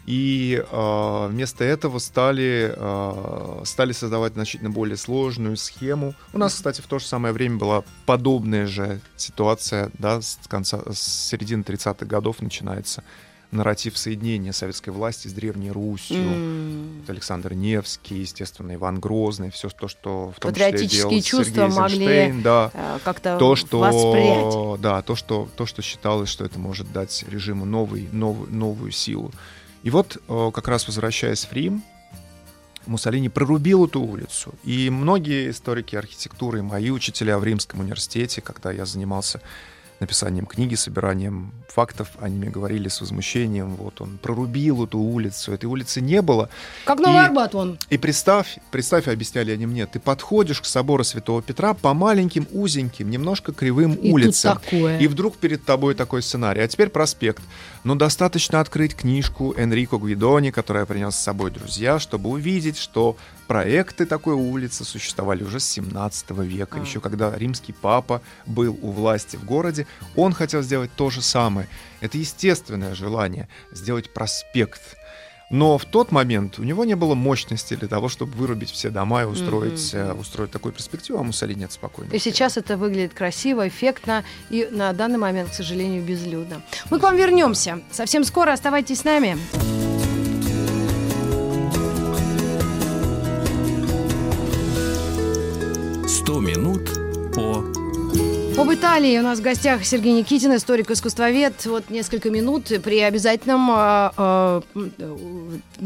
И 0.07 0.65
э, 0.65 1.27
вместо 1.29 1.65
этого 1.65 1.99
стали, 1.99 2.73
э, 2.75 3.65
стали 3.65 3.93
создавать 3.93 4.35
значительно 4.35 4.71
более 4.71 4.97
сложную 4.97 5.57
схему. 5.57 6.15
У 6.33 6.39
нас, 6.39 6.55
кстати, 6.55 6.81
в 6.81 6.87
то 6.87 7.01
же 7.01 7.07
самое 7.07 7.35
время 7.35 7.59
была 7.59 7.83
подобная 8.07 8.67
же 8.67 9.01
ситуация, 9.17 9.91
да, 9.99 10.23
с, 10.23 10.39
конца, 10.49 10.81
с 10.91 11.29
середины 11.29 11.63
30-х 11.63 12.07
годов 12.07 12.41
начинается 12.41 13.03
нарратив 13.51 13.97
соединения 13.97 14.53
советской 14.53 14.91
власти 14.91 15.29
с 15.29 15.33
Древней 15.33 15.71
Русью. 15.71 16.19
М. 16.19 17.01
Вот 17.01 17.11
Александр 17.11 17.55
Невский, 17.55 18.17
естественно, 18.21 18.75
Иван 18.75 19.01
Грозный, 19.01 19.51
все 19.51 19.69
то, 19.71 19.89
что 19.89 20.33
в 20.37 20.41
том 20.41 20.53
числе 20.53 20.67
Патриотические 20.67 21.09
делал 21.09 21.23
чувства 21.23 21.63
Сергей 21.63 21.77
могли 21.79 22.07
Эйзенштейн, 22.07 22.43
да. 22.43 22.71
э, 22.75 22.99
как-то 23.05 23.39
То, 23.39 23.57
что, 23.57 23.79
воспрять. 23.79 24.81
да, 24.83 25.03
то, 25.03 25.17
что, 25.17 25.49
то, 25.57 25.65
что 25.67 25.81
считалось, 25.83 26.29
что 26.29 26.45
это 26.45 26.59
может 26.59 26.93
дать 26.93 27.25
режиму 27.29 27.65
новый, 27.65 28.09
новую, 28.13 28.53
новую 28.53 28.91
силу. 28.93 29.33
И 29.83 29.91
вот, 29.91 30.19
э, 30.29 30.51
как 30.53 30.69
раз 30.69 30.87
возвращаясь 30.87 31.45
в 31.45 31.53
Рим, 31.53 31.83
Муссолини 32.87 33.29
прорубил 33.29 33.85
эту 33.87 34.01
улицу. 34.01 34.55
И 34.65 34.89
многие 34.91 35.51
историки 35.51 35.95
архитектуры, 35.95 36.63
мои 36.63 36.91
учителя 36.91 37.39
в 37.39 37.45
Римском 37.45 37.81
университете, 37.81 38.41
когда 38.41 38.73
я 38.73 38.87
занимался 38.87 39.41
написанием 40.01 40.47
книги, 40.47 40.75
собиранием 40.75 41.53
фактов, 41.69 42.09
они 42.21 42.37
мне 42.39 42.51
говорили 42.51 42.89
с 42.89 43.01
возмущением, 43.01 43.75
вот 43.77 44.01
он 44.01 44.19
прорубил 44.19 44.85
эту 44.85 44.99
улицу, 44.99 45.53
этой 45.53 45.67
улицы 45.67 46.01
не 46.01 46.23
было. 46.23 46.49
Как 46.85 46.99
Новый 47.01 47.23
и- 47.23 47.27
Арбат 47.27 47.55
он. 47.55 47.79
И 47.91 47.99
представь, 47.99 48.59
представь, 48.71 49.09
объясняли 49.09 49.53
они 49.53 49.67
мне, 49.67 49.87
ты 49.87 49.99
подходишь 50.01 50.61
к 50.61 50.65
собору 50.65 51.05
Святого 51.05 51.43
Петра 51.43 51.75
по 51.75 51.95
маленьким, 51.95 52.47
узеньким, 52.53 53.11
немножко 53.11 53.53
кривым 53.53 53.95
И 53.95 54.13
улицам. 54.13 54.55
тут 54.55 54.63
такое. 54.65 54.99
И 54.99 55.07
вдруг 55.09 55.37
перед 55.37 55.65
тобой 55.65 55.95
такой 55.95 56.23
сценарий. 56.23 56.63
А 56.63 56.69
теперь 56.69 56.89
проспект. 56.89 57.43
Но 57.89 57.95
достаточно 57.95 58.61
открыть 58.61 58.95
книжку 58.95 59.55
Энрико 59.57 59.97
Гвидони, 59.97 60.51
которую 60.51 60.83
я 60.83 60.87
принес 60.87 61.15
с 61.15 61.23
собой, 61.23 61.51
друзья, 61.51 61.99
чтобы 61.99 62.29
увидеть, 62.29 62.77
что 62.77 63.17
проекты 63.47 64.05
такой 64.05 64.35
улицы 64.35 64.85
существовали 64.85 65.43
уже 65.43 65.59
с 65.59 65.65
17 65.65 66.33
века. 66.33 66.77
А. 66.79 66.85
Еще 66.85 67.01
когда 67.01 67.35
римский 67.35 67.73
папа 67.73 68.21
был 68.45 68.79
у 68.83 68.91
власти 68.91 69.37
в 69.37 69.47
городе, 69.47 69.87
он 70.17 70.35
хотел 70.35 70.61
сделать 70.61 70.91
то 70.97 71.09
же 71.09 71.23
самое. 71.23 71.67
Это 72.03 72.19
естественное 72.19 72.95
желание 72.95 73.49
сделать 73.73 74.13
проспект. 74.13 74.98
Но 75.51 75.79
в 75.79 75.85
тот 75.87 76.13
момент 76.13 76.59
у 76.59 76.63
него 76.63 76.85
не 76.85 76.95
было 76.95 77.15
мощности 77.15 77.75
для 77.75 77.89
того, 77.89 78.09
чтобы 78.09 78.33
вырубить 78.33 78.71
все 78.71 78.91
дома 78.91 79.23
и 79.23 79.25
устроить, 79.25 79.95
э, 79.95 80.13
устроить 80.13 80.51
такую 80.51 80.75
перспективу, 80.75 81.19
а 81.19 81.23
Муссолини 81.23 81.65
это 81.65 81.73
спокойно. 81.73 82.13
И 82.13 82.19
сейчас 82.19 82.57
это 82.59 82.77
выглядит 82.77 83.15
красиво, 83.15 83.67
эффектно 83.67 84.25
и 84.51 84.69
на 84.71 84.93
данный 84.93 85.19
момент, 85.19 85.51
к 85.51 85.55
сожалению, 85.55 86.03
безлюдно. 86.03 86.63
Мы 86.91 86.99
к 86.99 87.03
вам 87.03 87.17
вернемся. 87.17 87.81
Совсем 87.91 88.25
скоро 88.25 88.53
оставайтесь 88.53 89.01
с 89.01 89.05
нами. 89.05 89.39
«Сто 96.07 96.41
минут 96.41 96.91
по...» 97.35 97.78
Об 98.59 98.73
Италии 98.73 99.17
у 99.19 99.23
нас 99.23 99.39
в 99.39 99.43
гостях 99.43 99.85
Сергей 99.85 100.13
Никитин, 100.13 100.55
историк-искусствовед. 100.57 101.65
Вот 101.67 101.91
несколько 101.91 102.29
минут 102.29 102.65
при 102.83 102.99
обязательном 103.01 103.71
э, 103.71 104.11
э, 104.19 104.61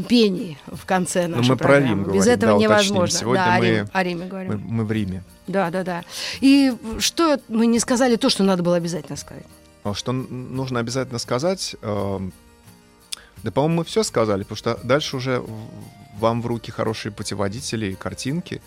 пении 0.09 0.57
в 0.65 0.83
конце 0.85 1.27
Ну, 1.27 1.37
нашей 1.37 1.49
мы 1.51 1.57
про 1.57 1.67
программы. 1.67 1.87
Рим 1.87 2.13
Без 2.13 2.23
говорим, 2.25 2.33
этого 2.33 2.51
да, 2.51 2.55
уточним. 2.55 2.63
невозможно. 2.71 3.19
Сегодня 3.19 3.43
да, 3.45 3.55
о 3.55 3.59
мы- 3.59 3.65
Риме, 3.67 3.87
о 3.93 4.03
Риме 4.03 4.25
говорим. 4.25 4.51
Мы, 4.51 4.57
мы 4.57 4.85
в 4.85 4.91
Риме. 4.91 5.23
Да, 5.47 5.69
да, 5.69 5.83
да. 5.83 6.03
И 6.41 6.73
что 6.97 7.39
мы 7.47 7.67
не 7.67 7.79
сказали 7.79 8.15
то, 8.15 8.29
что 8.29 8.43
надо 8.43 8.63
было 8.63 8.75
обязательно 8.77 9.17
сказать? 9.17 9.45
А 9.83 9.93
Что 9.93 10.11
нужно 10.11 10.79
обязательно 10.79 11.19
сказать? 11.19 11.75
эм, 11.83 12.33
Да, 13.43 13.51
по-моему, 13.51 13.75
мы 13.77 13.83
все 13.83 14.01
сказали, 14.03 14.41
потому 14.43 14.57
что 14.57 14.79
дальше 14.83 15.15
уже 15.17 15.43
вам 16.19 16.41
в 16.41 16.47
руки 16.47 16.71
хорошие 16.71 17.11
путеводители 17.11 17.93
картинки, 17.93 18.61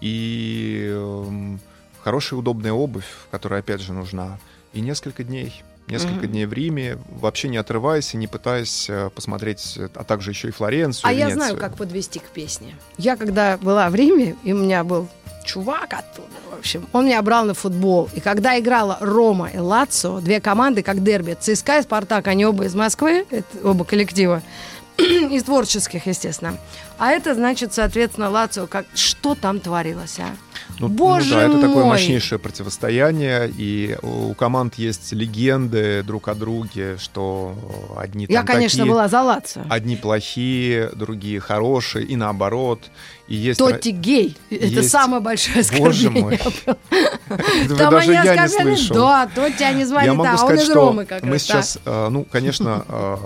и 0.00 0.90
эм, 0.92 1.58
хорошая 2.02 2.38
удобная 2.38 2.72
обувь, 2.72 3.06
которая, 3.30 3.60
опять 3.60 3.80
же, 3.80 3.92
нужна, 3.92 4.38
и 4.72 4.80
несколько 4.80 5.24
дней. 5.24 5.62
Несколько 5.88 6.24
Мгм. 6.24 6.28
дней 6.28 6.44
в 6.46 6.52
Риме, 6.52 6.98
вообще 7.08 7.48
не 7.48 7.56
отрываясь 7.56 8.12
и 8.12 8.18
не 8.18 8.26
пытаясь 8.26 8.90
э, 8.90 9.08
посмотреть, 9.14 9.78
а 9.94 10.04
также 10.04 10.32
еще 10.32 10.48
и 10.48 10.50
Флоренцию. 10.50 11.08
А 11.08 11.12
я 11.12 11.20
Венецию. 11.28 11.36
знаю, 11.38 11.56
как 11.56 11.76
подвести 11.76 12.18
к 12.18 12.24
песне. 12.24 12.76
Я 12.98 13.16
когда 13.16 13.56
была 13.56 13.88
в 13.88 13.94
Риме, 13.94 14.36
и 14.44 14.52
у 14.52 14.58
меня 14.58 14.84
был 14.84 15.08
чувак 15.46 15.94
оттуда, 15.94 16.28
в 16.54 16.58
общем, 16.58 16.86
он 16.92 17.06
меня 17.06 17.22
брал 17.22 17.46
на 17.46 17.54
футбол. 17.54 18.10
И 18.14 18.20
когда 18.20 18.58
играла 18.60 18.98
Рома 19.00 19.48
и 19.48 19.56
Лацо, 19.56 20.20
две 20.20 20.42
команды, 20.42 20.82
как 20.82 21.02
дерби, 21.02 21.34
ЦСКА 21.40 21.78
и 21.78 21.82
Спартак, 21.82 22.26
они 22.26 22.44
оба 22.44 22.64
из 22.66 22.74
Москвы, 22.74 23.24
это 23.30 23.46
оба 23.64 23.86
коллектива, 23.86 24.42
из 24.98 25.42
творческих, 25.44 26.06
естественно. 26.06 26.58
А 26.98 27.12
это 27.12 27.34
значит, 27.34 27.72
соответственно, 27.72 28.28
Лацио, 28.28 28.66
как 28.66 28.84
что 28.94 29.34
там 29.34 29.58
творилось, 29.58 30.18
а? 30.18 30.36
Ну, 30.78 30.88
ну 30.88 30.94
Боже 30.94 31.30
да, 31.30 31.42
это 31.42 31.60
такое 31.60 31.84
мой! 31.84 31.94
мощнейшее 31.94 32.38
противостояние, 32.38 33.52
и 33.56 33.96
у 34.02 34.34
команд 34.34 34.74
есть 34.74 35.12
легенды 35.12 36.02
друг 36.04 36.28
о 36.28 36.34
друге, 36.34 36.96
что 36.98 37.54
одни 37.96 38.26
Я, 38.28 38.42
конечно, 38.44 38.78
такие, 38.78 38.92
была 38.92 39.08
за 39.08 39.22
Лацио. 39.22 39.62
одни 39.68 39.96
плохие, 39.96 40.90
другие 40.94 41.40
хорошие, 41.40 42.04
и 42.04 42.16
наоборот. 42.16 42.80
И 43.26 43.34
есть... 43.34 43.58
Тотти 43.58 43.90
гей. 43.90 44.36
Это 44.50 44.66
есть- 44.66 44.90
самое 44.90 45.22
большое 45.22 45.64
Боже 45.78 46.08
оскорбление. 46.08 46.22
мой. 46.22 46.40
Вы 47.66 47.76
Там 47.76 47.94
они 47.94 48.48
слышал. 48.48 48.96
Да, 48.96 49.26
Тотти 49.26 49.62
они 49.64 49.84
звали, 49.84 50.06
да, 50.06 50.36
а 50.38 50.44
он 50.44 50.54
из 50.54 50.70
Ромы 50.70 51.04
как 51.04 51.22
мы 51.22 51.32
раз, 51.32 51.46
да. 51.46 51.62
сейчас, 51.62 51.78
э, 51.84 52.08
ну, 52.10 52.24
конечно, 52.24 52.84
э, 52.88 53.16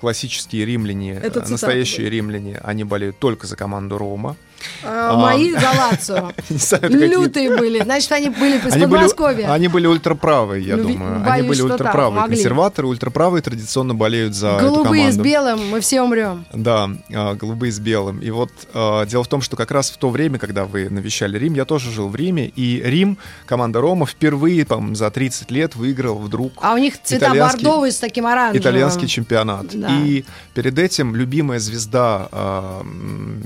классические 0.00 0.64
римляне, 0.64 1.14
Это 1.14 1.40
э, 1.40 1.48
настоящие 1.48 2.08
римляне, 2.08 2.60
они 2.64 2.84
болеют 2.84 3.18
только 3.18 3.46
за 3.46 3.56
команду 3.56 3.98
Рома. 3.98 4.36
А, 4.84 5.16
Мои 5.16 5.52
за 5.52 5.70
Лацио. 5.78 6.32
Лютые 6.88 7.56
были. 7.56 7.82
Значит, 7.82 8.12
они 8.12 8.30
были 8.30 8.56
из 8.58 8.72
Подмосковья. 8.74 9.52
они 9.52 9.68
были 9.68 9.86
ультраправые, 9.86 10.64
я 10.64 10.76
Ну, 10.76 10.88
думаю. 10.88 11.22
они 11.30 11.48
были 11.48 11.62
ультраправые. 11.62 12.26
Консерваторы, 12.26 12.88
ультраправые 12.88 13.42
традиционно 13.42 13.94
болеют 13.94 14.34
за 14.34 14.58
Голубые 14.58 15.12
с 15.12 15.16
белым, 15.16 15.68
мы 15.70 15.80
все 15.80 16.02
умрем. 16.02 16.44
Да, 16.52 16.90
а, 17.12 17.34
голубые 17.34 17.70
с 17.72 17.78
белым. 17.78 18.18
И 18.20 18.30
вот 18.30 18.50
а, 18.74 19.04
дело 19.06 19.22
в 19.24 19.28
том, 19.28 19.40
что 19.42 19.56
как 19.56 19.70
раз 19.70 19.90
в 19.90 19.96
то 19.96 20.10
время, 20.10 20.38
когда 20.38 20.64
вы 20.64 20.88
навещали 20.90 21.38
Рим, 21.38 21.54
я 21.54 21.64
тоже 21.64 21.90
жил 21.90 22.08
в 22.08 22.16
Риме, 22.16 22.48
и 22.48 22.82
Рим, 22.84 23.18
команда 23.46 23.80
Рома, 23.80 24.06
впервые 24.06 24.64
там, 24.64 24.96
за 24.96 25.10
30 25.10 25.50
лет 25.50 25.76
выиграл 25.76 26.18
вдруг 26.18 26.52
А 26.60 26.74
у 26.74 26.78
них 26.78 27.00
цвета 27.02 27.32
бордовые 27.34 27.92
с 27.92 27.98
таким 27.98 28.26
оранжевым. 28.26 28.60
итальянский 28.60 29.06
чемпионат. 29.06 29.66
И 29.74 30.24
перед 30.54 30.78
этим 30.78 31.14
любимая 31.14 31.58
звезда 31.60 32.28
а, 32.32 32.82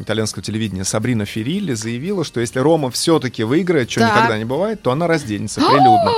итальянского 0.00 0.42
телевидения 0.42 0.84
Сабрина 0.84 1.25
Ферилли 1.26 1.74
заявила, 1.74 2.24
что 2.24 2.40
если 2.40 2.58
Рома 2.60 2.90
все-таки 2.90 3.44
выиграет, 3.44 3.90
что 3.90 4.00
Так. 4.00 4.14
никогда 4.16 4.38
не 4.38 4.44
бывает, 4.46 4.80
то 4.82 4.90
она 4.92 5.06
разденется 5.06 5.60
прилюдно. 5.68 6.12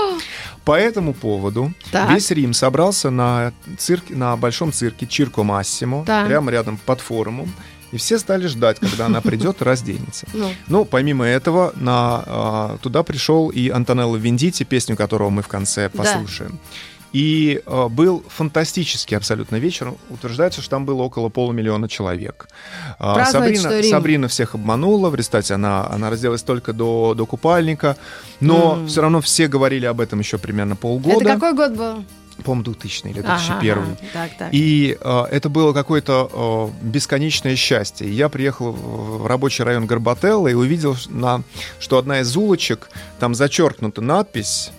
По 0.64 0.78
этому 0.78 1.14
поводу 1.14 1.72
Так. 1.90 2.10
весь 2.10 2.30
Рим 2.30 2.52
собрался 2.52 3.10
на, 3.10 3.52
цирке, 3.78 4.14
на 4.14 4.36
большом 4.36 4.72
цирке 4.72 5.06
Чирко 5.06 5.42
Массимо, 5.42 6.04
Так. 6.04 6.26
прямо 6.28 6.50
рядом 6.52 6.78
под 6.84 7.00
форумом. 7.00 7.52
И 7.90 7.96
все 7.96 8.18
стали 8.18 8.46
ждать, 8.48 8.78
когда 8.80 9.06
она 9.06 9.22
придет 9.22 9.62
и 9.62 9.64
разденется. 9.64 10.26
Ну. 10.34 10.50
Ну, 10.66 10.84
помимо 10.84 11.24
этого, 11.24 11.72
на, 11.76 12.22
а, 12.26 12.78
туда 12.82 13.02
пришел 13.02 13.48
и 13.48 13.70
Антонелло 13.70 14.16
Вендити, 14.16 14.64
песню 14.64 14.94
которого 14.94 15.30
мы 15.30 15.40
в 15.40 15.48
конце 15.48 15.88
Да. 15.88 16.02
И 17.12 17.62
а, 17.66 17.88
был 17.88 18.22
фантастический 18.28 19.16
абсолютно 19.16 19.56
вечер. 19.56 19.94
Утверждается, 20.10 20.60
что 20.60 20.70
там 20.70 20.84
было 20.84 21.02
около 21.02 21.28
полумиллиона 21.30 21.88
человек. 21.88 22.48
А, 22.98 23.14
Праздновать, 23.14 23.58
Сабрина. 23.60 23.82
Сабрина 23.88 24.28
всех 24.28 24.54
обманула. 24.54 25.08
В 25.10 25.14
результате 25.14 25.54
она, 25.54 25.88
она 25.88 26.10
разделась 26.10 26.42
только 26.42 26.72
до, 26.72 27.14
до 27.14 27.24
купальника. 27.26 27.96
Но 28.40 28.74
М. 28.74 28.86
все 28.88 29.00
равно 29.00 29.20
все 29.20 29.48
говорили 29.48 29.86
об 29.86 30.00
этом 30.00 30.18
еще 30.18 30.38
примерно 30.38 30.76
полгода. 30.76 31.24
Это 31.24 31.34
какой 31.34 31.54
год 31.54 31.72
был? 31.76 32.04
По-моему, 32.44 32.62
2000 32.64 33.06
или 33.08 33.18
Ага, 33.20 33.36
2001. 33.58 33.78
ага. 33.78 33.96
Так, 34.12 34.30
так. 34.38 34.48
И 34.52 34.96
э, 35.00 35.22
это 35.32 35.48
было 35.48 35.72
какое-то 35.72 36.70
э, 36.80 36.86
бесконечное 36.86 37.56
счастье. 37.56 38.08
Я 38.08 38.28
приехал 38.28 38.70
в 38.70 39.26
рабочий 39.26 39.64
район 39.64 39.86
Горбателла 39.86 40.46
и 40.46 40.54
увидел, 40.54 40.94
на, 41.08 41.42
что 41.80 41.98
одна 41.98 42.20
из 42.20 42.36
улочек, 42.36 42.90
там 43.18 43.34
зачеркнута 43.34 44.02
надпись, 44.02 44.70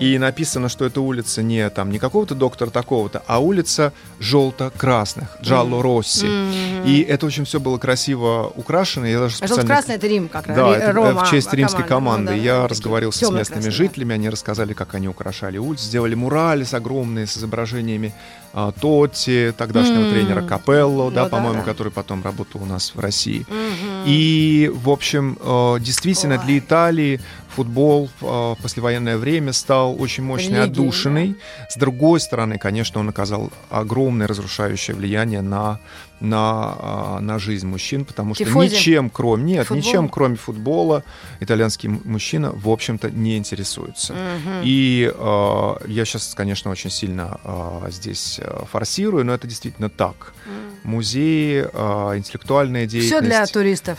и 0.00 0.18
написано, 0.18 0.68
что 0.68 0.84
эта 0.84 1.00
улица 1.00 1.42
не 1.42 1.68
там 1.70 1.90
не 1.90 1.98
какого-то 1.98 2.34
доктора 2.34 2.70
такого-то, 2.70 3.22
а 3.26 3.38
улица 3.40 3.92
желто-красных, 4.20 5.28
Джалло 5.42 5.82
Росси. 5.82 6.26
Мгм. 6.26 6.84
И 6.86 7.00
это 7.00 7.26
очень 7.26 7.44
все 7.44 7.60
было 7.60 7.78
красиво 7.78 8.52
украшено. 8.54 9.06
Я 9.06 9.18
даже 9.20 9.36
специально 9.36 9.62
желто-красный 9.62 9.94
это 9.96 10.06
Рим 10.06 10.28
как 10.28 10.46
раз. 10.46 10.56
да, 10.56 10.76
это, 10.76 10.86
э, 10.86 10.92
Рома, 10.92 11.24
в 11.24 11.30
честь 11.30 11.52
римской 11.52 11.84
команды. 11.84 12.32
Ну 12.32 12.36
да, 12.38 12.42
Я 12.42 12.68
разговаривал 12.68 13.12
с 13.12 13.20
местными 13.22 13.44
красные, 13.44 13.70
жителями, 13.70 14.14
они 14.14 14.28
рассказали, 14.28 14.72
как 14.72 14.94
они 14.94 15.08
украшали 15.08 15.58
улицу, 15.58 15.84
сделали 15.84 16.14
мурали 16.14 16.64
с 16.64 16.74
огромные, 16.74 17.26
с 17.26 17.36
изображениями 17.38 18.12
а, 18.56 18.70
Тотти, 18.70 19.52
тогдашнего 19.56 20.02
М. 20.02 20.10
тренера 20.12 20.42
Капелло, 20.42 21.10
да, 21.10 21.24
Ну 21.24 21.28
по-моему, 21.30 21.58
да. 21.58 21.64
который 21.64 21.90
потом 21.90 22.22
работал 22.22 22.62
у 22.62 22.66
нас 22.66 22.92
в 22.94 23.00
России. 23.00 23.44
Мгм. 23.48 24.04
И, 24.06 24.70
в 24.72 24.90
общем, 24.90 25.36
э, 25.40 25.76
действительно, 25.80 26.36
Ой. 26.36 26.44
для 26.44 26.58
Италии 26.58 27.20
футбол 27.54 28.10
в 28.20 28.56
послевоенное 28.62 29.16
время 29.16 29.52
стал 29.52 30.00
очень 30.00 30.24
мощной 30.24 30.58
Религией, 30.58 30.70
отдушиной. 30.70 31.36
С 31.68 31.76
другой 31.76 32.20
стороны, 32.20 32.58
конечно, 32.58 33.00
он 33.00 33.08
оказал 33.08 33.50
огромное 33.70 34.26
разрушающее 34.26 34.96
влияние 34.96 35.40
на, 35.40 35.78
на, 36.20 36.76
а, 36.78 37.18
на 37.20 37.38
жизнь 37.38 37.66
мужчин, 37.66 38.04
потому 38.04 38.34
что 38.34 38.44
Тифози? 38.44 38.74
ничем, 38.74 39.10
кроме, 39.10 39.44
нет, 39.44 39.66
Футбол? 39.66 39.76
ничем, 39.84 40.08
кроме 40.08 40.36
футбола, 40.36 41.04
итальянский 41.40 41.88
мужчина, 41.88 42.52
в 42.52 42.68
общем-то, 42.68 43.10
не 43.10 43.36
интересуется. 43.36 44.12
Мгм. 44.12 44.62
И 44.64 45.12
э, 45.14 45.74
я 45.86 46.04
сейчас, 46.04 46.34
конечно, 46.34 46.70
очень 46.70 46.90
сильно 46.90 47.38
э, 47.44 47.88
здесь 47.90 48.40
форсирую, 48.70 49.24
но 49.24 49.34
это 49.34 49.46
действительно 49.46 49.88
так. 49.88 50.34
Музеи, 50.82 51.66
э, 51.72 52.16
интеллектуальная 52.16 52.86
Все 52.86 53.00
деятельность. 53.00 53.26
для 53.26 53.46
туристов. 53.46 53.98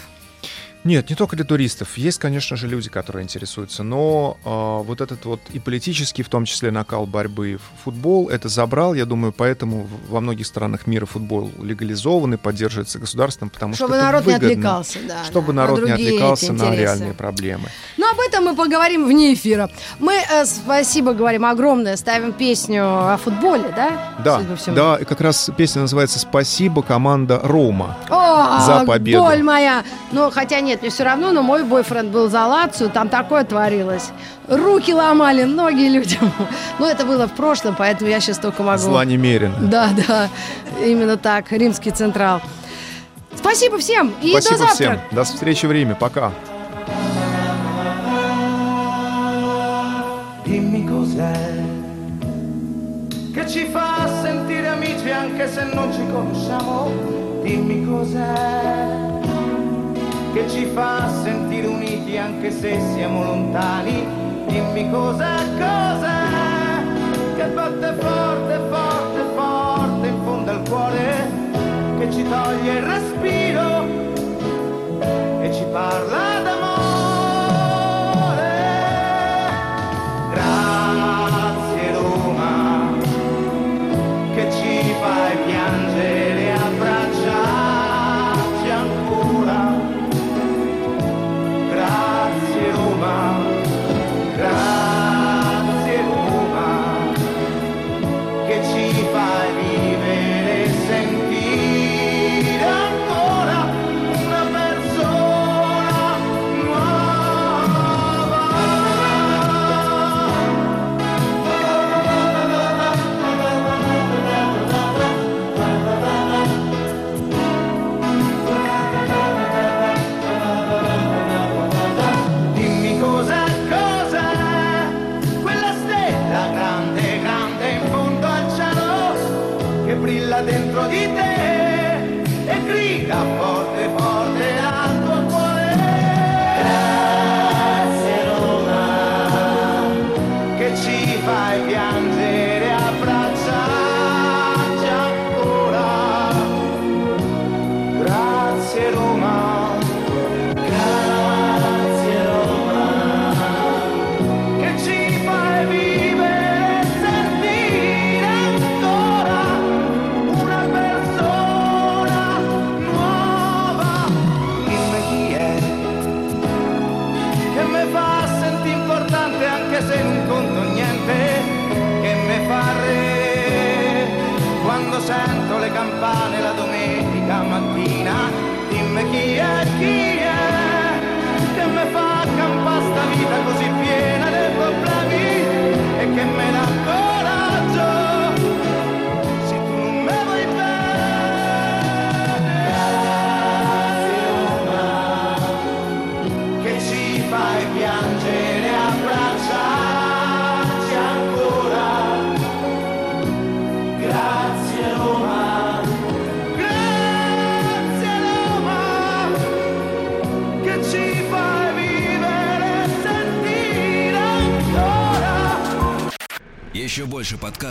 Нет, 0.86 1.10
не 1.10 1.16
только 1.16 1.36
для 1.36 1.44
туристов. 1.46 1.98
Есть, 1.98 2.20
конечно 2.20 2.56
же, 2.56 2.68
люди, 2.68 2.90
которые 2.92 3.24
интересуются. 3.24 3.82
Но 3.82 4.38
э, 4.46 4.88
вот 4.88 5.02
этот 5.02 5.26
вот 5.26 5.40
и 5.52 5.58
политический, 5.60 6.22
в 6.22 6.30
том 6.30 6.46
числе, 6.46 6.70
накал 6.70 7.08
борьбы 7.08 7.58
в 7.58 7.84
футбол, 7.84 8.30
это 8.30 8.50
забрал. 8.50 8.94
Я 8.94 9.06
думаю, 9.06 9.34
поэтому 9.34 9.88
во 10.10 10.22
многих 10.22 10.46
странах 10.46 10.86
мира 10.86 11.08
футбол 11.08 11.52
легализован 11.60 12.36
и 12.36 12.38
поддерживается 12.38 13.00
государством, 13.00 13.50
потому 13.50 13.74
Чтобы 13.74 13.96
что 13.96 14.04
народ 14.04 14.28
не 14.28 14.34
выгодно. 14.34 14.48
отвлекался, 14.52 15.00
да, 15.08 15.24
Чтобы 15.26 15.54
на- 15.54 15.64
на 15.64 15.68
народ 15.70 15.80
не 15.84 15.88
другие 15.88 16.10
отвлекался 16.10 16.54
на 16.54 16.76
реальные 16.76 17.14
проблемы. 17.14 17.70
Ну, 17.98 18.08
об 18.12 18.20
этом 18.20 18.46
мы 18.46 18.56
поговорим 18.56 19.08
вне 19.08 19.34
эфира. 19.34 19.72
Мы 19.98 20.14
э, 20.14 20.46
спасибо 20.46 21.14
говорим 21.14 21.46
огромное, 21.46 21.98
ставим 21.98 22.32
песню 22.32 22.84
о 23.12 23.18
футболе, 23.18 23.74
да? 23.76 24.14
Да, 24.24 24.42
да, 24.68 24.98
и 24.98 25.04
как 25.04 25.20
раз 25.22 25.50
песня 25.58 25.82
называется 25.82 26.20
«Спасибо, 26.20 26.84
команда 26.84 27.40
Рома». 27.44 27.98
О, 28.12 28.60
За 28.66 28.86
победу. 28.86 29.24
боль 29.24 29.42
моя. 29.42 29.84
Ну, 30.12 30.30
хотя 30.30 30.60
нет, 30.62 30.75
мне 30.82 30.90
все 30.90 31.04
равно, 31.04 31.32
но 31.32 31.42
мой 31.42 31.64
бойфренд 31.64 32.10
был 32.10 32.30
за 32.30 32.46
Лацию, 32.46 32.90
там 32.90 33.10
такое 33.10 33.44
творилось. 33.44 34.10
Руки 34.48 34.94
ломали, 34.94 35.44
ноги 35.44 35.88
людям. 35.88 36.32
Ну, 36.80 36.86
это 36.86 37.06
было 37.06 37.28
в 37.28 37.32
прошлом, 37.32 37.76
поэтому 37.78 38.10
я 38.10 38.20
сейчас 38.20 38.38
только 38.38 38.62
могу... 38.64 38.78
Зла 38.80 39.06
немерено. 39.06 39.56
Да, 39.60 39.90
да, 40.08 40.30
именно 40.84 41.18
так, 41.18 41.52
римский 41.52 41.92
централ. 41.92 42.42
Спасибо 43.36 43.78
всем 43.78 44.14
и 44.22 44.34
до 44.34 44.42
Спасибо 44.42 44.58
завтра. 44.58 44.74
всем. 44.76 45.00
До 45.12 45.24
встречи 45.24 45.66
в 45.66 45.72
Риме. 45.72 45.96
Пока. 45.96 46.32
Dimmi 50.46 50.86
cos'è 50.88 51.64
che 53.34 53.48
ci 53.48 53.66
fa 53.66 54.08
sentire 54.22 54.68
amici 54.68 55.10
anche 55.10 55.48
se 55.48 55.64
non 55.74 55.92
ci 55.92 56.02
conosciamo. 56.12 56.92
Dimmi 57.44 57.86
cos'è 57.86 59.14
che 60.36 60.50
ci 60.50 60.66
fa 60.66 61.10
sentire 61.24 61.66
uniti 61.66 62.18
anche 62.18 62.52
se 62.52 62.78
siamo 62.94 63.24
lontani. 63.24 64.06
Dimmi 64.48 64.92
cos'è, 64.92 65.38
cos'è 65.58 67.38
che 67.38 67.46
batte 67.54 67.94
forte, 67.98 68.60
forte, 68.70 69.24
forte 69.34 70.08
in 70.08 70.22
fondo 70.26 70.52
al 70.52 70.62
cuore, 70.68 71.30
che 72.00 72.12
ci 72.12 72.28
toglie 72.28 72.74
il 72.74 72.82
respiro 72.82 74.14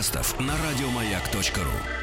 подкастов 0.05 0.39
на 0.41 0.55
радиомаяк.ру. 0.59 1.94